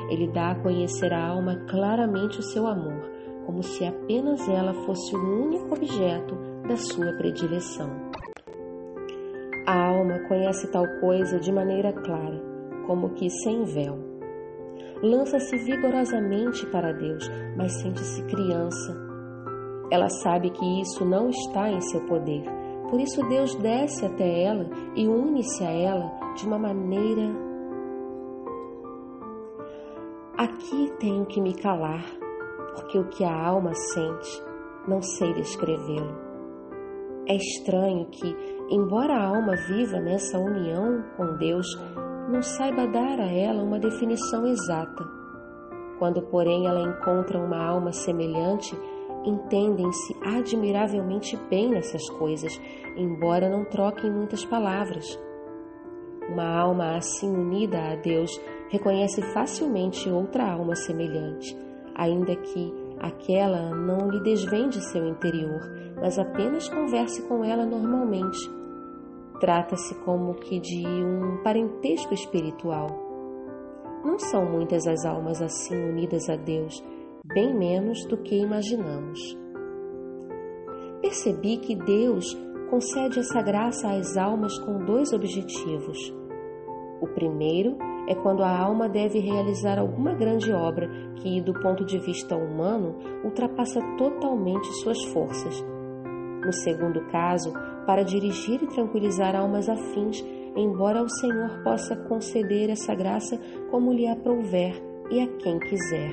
Ele 0.09 0.27
dá 0.27 0.51
a 0.51 0.55
conhecer 0.61 1.13
à 1.13 1.27
alma 1.27 1.55
claramente 1.69 2.39
o 2.39 2.43
seu 2.43 2.67
amor, 2.67 3.09
como 3.45 3.63
se 3.63 3.85
apenas 3.85 4.47
ela 4.47 4.73
fosse 4.85 5.15
o 5.15 5.45
único 5.45 5.75
objeto 5.75 6.35
da 6.67 6.75
sua 6.75 7.13
predileção. 7.13 7.89
A 9.65 9.87
alma 9.87 10.19
conhece 10.27 10.69
tal 10.71 10.85
coisa 10.99 11.39
de 11.39 11.51
maneira 11.51 11.93
clara, 11.93 12.41
como 12.85 13.11
que 13.11 13.29
sem 13.29 13.63
véu. 13.63 13.97
Lança-se 15.01 15.57
vigorosamente 15.57 16.65
para 16.67 16.93
Deus, 16.93 17.29
mas 17.57 17.73
sente-se 17.81 18.23
criança. 18.23 18.95
Ela 19.91 20.09
sabe 20.09 20.49
que 20.49 20.81
isso 20.81 21.05
não 21.05 21.29
está 21.29 21.69
em 21.69 21.81
seu 21.81 22.01
poder, 22.05 22.43
por 22.89 23.01
isso 23.01 23.27
Deus 23.27 23.55
desce 23.55 24.05
até 24.05 24.43
ela 24.43 24.69
e 24.95 25.07
une-se 25.07 25.63
a 25.63 25.71
ela 25.71 26.11
de 26.35 26.45
uma 26.45 26.59
maneira. 26.59 27.52
Aqui 30.35 30.91
tenho 30.99 31.27
que 31.27 31.39
me 31.39 31.53
calar, 31.53 32.03
porque 32.73 32.97
o 32.97 33.07
que 33.07 33.23
a 33.23 33.45
alma 33.47 33.71
sente, 33.75 34.43
não 34.87 34.99
sei 34.99 35.31
descrevê-lo. 35.35 36.17
É 37.27 37.35
estranho 37.35 38.07
que, 38.07 38.35
embora 38.67 39.13
a 39.13 39.27
alma 39.27 39.55
viva 39.67 39.99
nessa 39.99 40.39
união 40.39 41.03
com 41.15 41.37
Deus, 41.37 41.67
não 42.31 42.41
saiba 42.41 42.87
dar 42.87 43.19
a 43.19 43.31
ela 43.31 43.61
uma 43.61 43.77
definição 43.77 44.47
exata. 44.47 45.05
Quando, 45.99 46.23
porém, 46.23 46.65
ela 46.65 46.81
encontra 46.81 47.37
uma 47.37 47.63
alma 47.63 47.91
semelhante, 47.91 48.75
entendem-se 49.23 50.17
admiravelmente 50.23 51.37
bem 51.47 51.69
nessas 51.69 52.09
coisas, 52.09 52.59
embora 52.97 53.47
não 53.47 53.65
troquem 53.65 54.11
muitas 54.11 54.43
palavras. 54.43 55.05
Uma 56.27 56.59
alma 56.59 56.95
assim 56.95 57.29
unida 57.29 57.77
a 57.79 57.95
Deus 57.97 58.31
reconhece 58.73 59.21
facilmente 59.33 60.09
outra 60.09 60.51
alma 60.51 60.75
semelhante, 60.75 61.55
ainda 61.95 62.35
que 62.35 62.73
aquela 62.99 63.69
não 63.69 64.09
lhe 64.09 64.21
desvende 64.21 64.83
seu 64.91 65.07
interior, 65.07 65.61
mas 66.01 66.19
apenas 66.19 66.67
converse 66.67 67.21
com 67.27 67.45
ela 67.45 67.65
normalmente 67.65 68.37
Trata-se 69.43 69.93
como 70.05 70.35
que 70.35 70.57
de 70.57 70.87
um 70.87 71.43
parentesco 71.43 72.13
espiritual. 72.13 72.87
Não 74.01 74.17
são 74.17 74.45
muitas 74.45 74.87
as 74.87 75.03
almas 75.03 75.41
assim 75.41 75.75
unidas 75.75 76.29
a 76.29 76.37
Deus, 76.37 76.81
bem 77.25 77.53
menos 77.53 78.05
do 78.05 78.15
que 78.15 78.37
imaginamos. 78.37 79.19
Percebi 81.01 81.57
que 81.57 81.75
Deus 81.75 82.37
concede 82.69 83.19
essa 83.19 83.41
graça 83.41 83.91
às 83.91 84.15
almas 84.15 84.57
com 84.59 84.85
dois 84.85 85.11
objetivos. 85.11 85.97
O 87.01 87.07
primeiro 87.07 87.75
é 88.07 88.15
quando 88.15 88.43
a 88.43 88.57
alma 88.57 88.89
deve 88.89 89.19
realizar 89.19 89.79
alguma 89.79 90.13
grande 90.13 90.51
obra 90.51 90.89
que, 91.15 91.41
do 91.41 91.53
ponto 91.53 91.85
de 91.85 91.97
vista 91.99 92.35
humano, 92.35 92.95
ultrapassa 93.23 93.79
totalmente 93.97 94.67
suas 94.81 95.01
forças. 95.05 95.63
No 96.43 96.51
segundo 96.51 97.05
caso, 97.07 97.53
para 97.85 98.03
dirigir 98.03 98.61
e 98.61 98.67
tranquilizar 98.67 99.35
almas 99.35 99.69
afins, 99.69 100.23
embora 100.55 101.01
o 101.01 101.09
Senhor 101.09 101.63
possa 101.63 101.95
conceder 101.95 102.69
essa 102.69 102.93
graça 102.93 103.39
como 103.71 103.93
lhe 103.93 104.07
aprouver 104.07 104.73
e 105.09 105.21
a 105.21 105.27
quem 105.37 105.57
quiser. 105.59 106.11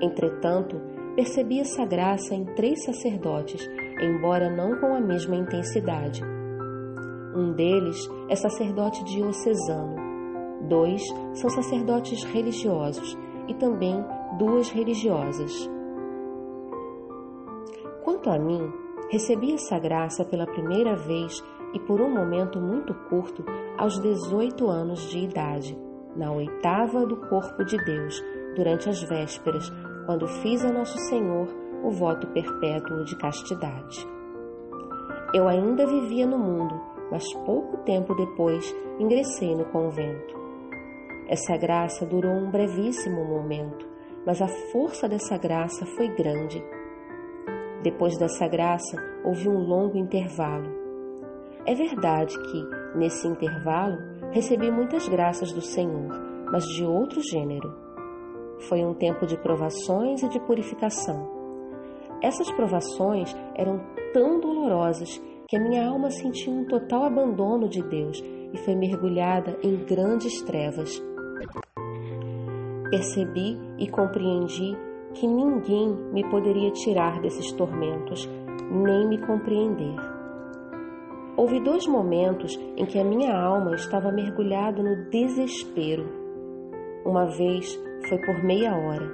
Entretanto, 0.00 0.80
percebi 1.14 1.60
essa 1.60 1.84
graça 1.84 2.34
em 2.34 2.44
três 2.54 2.84
sacerdotes, 2.84 3.68
embora 4.00 4.48
não 4.48 4.78
com 4.78 4.94
a 4.94 5.00
mesma 5.00 5.36
intensidade. 5.36 6.22
Um 7.34 7.52
deles 7.52 7.98
é 8.28 8.34
sacerdote 8.34 9.04
diocesano, 9.04 9.96
dois 10.70 11.02
são 11.34 11.50
sacerdotes 11.50 12.24
religiosos 12.24 13.18
e 13.46 13.54
também 13.54 14.02
duas 14.38 14.70
religiosas. 14.70 15.68
Quanto 18.02 18.30
a 18.30 18.38
mim, 18.38 18.72
Recebi 19.10 19.54
essa 19.54 19.76
graça 19.76 20.24
pela 20.24 20.46
primeira 20.46 20.94
vez 20.94 21.42
e 21.74 21.80
por 21.80 22.00
um 22.00 22.08
momento 22.08 22.60
muito 22.60 22.94
curto 23.08 23.44
aos 23.76 23.98
18 24.00 24.68
anos 24.68 25.00
de 25.10 25.18
idade, 25.18 25.76
na 26.14 26.30
oitava 26.30 27.04
do 27.04 27.16
corpo 27.28 27.64
de 27.64 27.76
Deus, 27.84 28.22
durante 28.54 28.88
as 28.88 29.02
vésperas, 29.02 29.68
quando 30.06 30.28
fiz 30.28 30.64
a 30.64 30.72
Nosso 30.72 30.96
Senhor 31.08 31.48
o 31.82 31.90
voto 31.90 32.28
perpétuo 32.28 33.04
de 33.04 33.16
castidade. 33.16 34.06
Eu 35.34 35.48
ainda 35.48 35.84
vivia 35.88 36.26
no 36.26 36.38
mundo, 36.38 36.80
mas 37.10 37.24
pouco 37.44 37.78
tempo 37.78 38.14
depois 38.14 38.72
ingressei 39.00 39.56
no 39.56 39.64
convento. 39.64 40.39
Essa 41.30 41.56
graça 41.56 42.04
durou 42.04 42.32
um 42.32 42.50
brevíssimo 42.50 43.24
momento, 43.24 43.88
mas 44.26 44.42
a 44.42 44.48
força 44.70 45.08
dessa 45.08 45.38
graça 45.38 45.86
foi 45.96 46.08
grande 46.08 46.62
depois 47.82 48.18
dessa 48.18 48.46
graça, 48.46 48.96
houve 49.24 49.48
um 49.48 49.58
longo 49.58 49.96
intervalo. 49.96 50.68
É 51.64 51.74
verdade 51.74 52.36
que, 52.38 52.98
nesse 52.98 53.26
intervalo, 53.26 53.96
recebi 54.32 54.70
muitas 54.70 55.08
graças 55.08 55.50
do 55.50 55.62
Senhor, 55.62 56.10
mas 56.52 56.62
de 56.64 56.84
outro 56.84 57.22
gênero. 57.22 57.74
Foi 58.68 58.84
um 58.84 58.92
tempo 58.92 59.26
de 59.26 59.38
provações 59.38 60.22
e 60.22 60.28
de 60.28 60.38
purificação. 60.40 61.26
Essas 62.22 62.50
provações 62.50 63.34
eram 63.56 63.80
tão 64.12 64.38
dolorosas 64.38 65.18
que 65.48 65.56
a 65.56 65.60
minha 65.60 65.88
alma 65.88 66.10
sentiu 66.10 66.52
um 66.52 66.66
total 66.66 67.04
abandono 67.04 67.66
de 67.66 67.82
Deus 67.82 68.22
e 68.52 68.58
foi 68.58 68.74
mergulhada 68.76 69.58
em 69.62 69.74
grandes 69.86 70.42
trevas. 70.42 71.02
Percebi 72.90 73.56
e 73.78 73.88
compreendi 73.88 74.76
que 75.14 75.26
ninguém 75.26 75.88
me 76.12 76.28
poderia 76.28 76.70
tirar 76.72 77.20
desses 77.20 77.52
tormentos, 77.52 78.28
nem 78.70 79.08
me 79.08 79.18
compreender. 79.18 79.94
Houve 81.36 81.60
dois 81.60 81.86
momentos 81.86 82.58
em 82.76 82.84
que 82.84 82.98
a 82.98 83.04
minha 83.04 83.32
alma 83.32 83.74
estava 83.74 84.10
mergulhada 84.12 84.82
no 84.82 85.08
desespero. 85.08 86.06
Uma 87.04 87.26
vez 87.26 87.74
foi 88.08 88.18
por 88.18 88.42
meia 88.44 88.76
hora, 88.76 89.08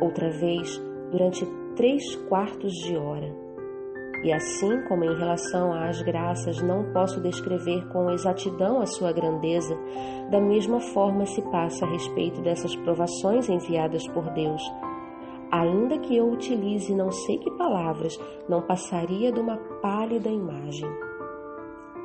outra 0.00 0.30
vez 0.30 0.78
durante 1.10 1.44
três 1.76 2.14
quartos 2.28 2.72
de 2.84 2.96
hora. 2.96 3.34
E 4.22 4.32
assim 4.32 4.82
como 4.82 5.04
em 5.04 5.16
relação 5.16 5.72
às 5.72 6.02
graças 6.02 6.60
não 6.60 6.92
posso 6.92 7.20
descrever 7.22 7.86
com 7.88 8.10
exatidão 8.10 8.80
a 8.80 8.86
sua 8.86 9.12
grandeza, 9.12 9.74
da 10.30 10.40
mesma 10.40 10.78
forma 10.78 11.24
se 11.24 11.40
passa 11.50 11.86
a 11.86 11.88
respeito 11.88 12.42
dessas 12.42 12.76
provações 12.76 13.48
enviadas 13.48 14.06
por 14.08 14.28
Deus. 14.30 14.62
Ainda 15.50 15.98
que 15.98 16.16
eu 16.16 16.30
utilize 16.30 16.94
não 16.94 17.10
sei 17.10 17.38
que 17.38 17.50
palavras, 17.52 18.18
não 18.48 18.60
passaria 18.60 19.32
de 19.32 19.40
uma 19.40 19.56
pálida 19.80 20.28
imagem. 20.28 20.88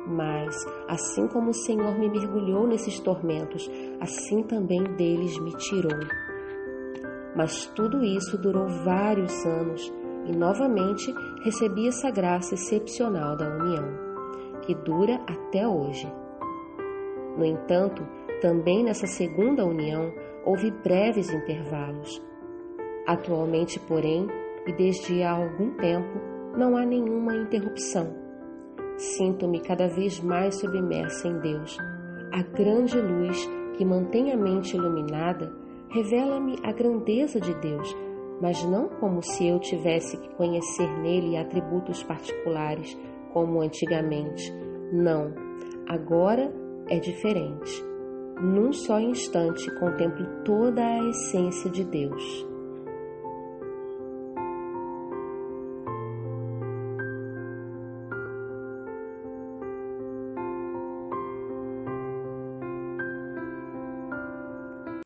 Mas, 0.08 0.56
assim 0.88 1.28
como 1.28 1.50
o 1.50 1.54
Senhor 1.54 1.98
me 1.98 2.08
mergulhou 2.08 2.66
nesses 2.66 2.98
tormentos, 3.00 3.68
assim 4.00 4.42
também 4.42 4.82
deles 4.96 5.38
me 5.38 5.50
tirou. 5.58 5.98
Mas 7.36 7.66
tudo 7.74 8.02
isso 8.02 8.38
durou 8.38 8.66
vários 8.68 9.44
anos 9.44 9.92
e 10.28 10.36
novamente 10.36 11.14
recebi 11.42 11.88
essa 11.88 12.10
graça 12.10 12.54
excepcional 12.54 13.36
da 13.36 13.48
união, 13.48 13.84
que 14.62 14.74
dura 14.74 15.20
até 15.26 15.66
hoje. 15.66 16.10
No 17.36 17.44
entanto, 17.44 18.06
também 18.40 18.84
nessa 18.84 19.06
segunda 19.06 19.64
união 19.64 20.12
houve 20.44 20.70
breves 20.70 21.32
intervalos. 21.32 22.22
Atualmente, 23.06 23.78
porém, 23.80 24.26
e 24.66 24.72
desde 24.72 25.22
há 25.22 25.32
algum 25.32 25.70
tempo, 25.76 26.20
não 26.56 26.76
há 26.76 26.84
nenhuma 26.84 27.36
interrupção. 27.36 28.12
Sinto-me 28.96 29.60
cada 29.60 29.86
vez 29.88 30.20
mais 30.20 30.58
submersa 30.58 31.28
em 31.28 31.38
Deus. 31.38 31.76
A 32.32 32.42
grande 32.42 32.98
luz 33.00 33.48
que 33.76 33.84
mantém 33.84 34.32
a 34.32 34.36
mente 34.36 34.74
iluminada 34.74 35.52
revela-me 35.90 36.56
a 36.64 36.72
grandeza 36.72 37.38
de 37.38 37.54
Deus 37.60 38.05
mas 38.40 38.62
não 38.64 38.88
como 38.88 39.22
se 39.22 39.46
eu 39.46 39.58
tivesse 39.58 40.16
que 40.16 40.28
conhecer 40.36 40.88
nele 41.00 41.36
atributos 41.36 42.02
particulares, 42.02 42.96
como 43.32 43.60
antigamente. 43.60 44.52
Não, 44.92 45.32
agora 45.88 46.52
é 46.88 46.98
diferente. 46.98 47.84
Num 48.40 48.72
só 48.72 49.00
instante 49.00 49.70
contemplo 49.78 50.26
toda 50.44 50.84
a 50.84 51.08
essência 51.08 51.70
de 51.70 51.84
Deus. 51.84 52.46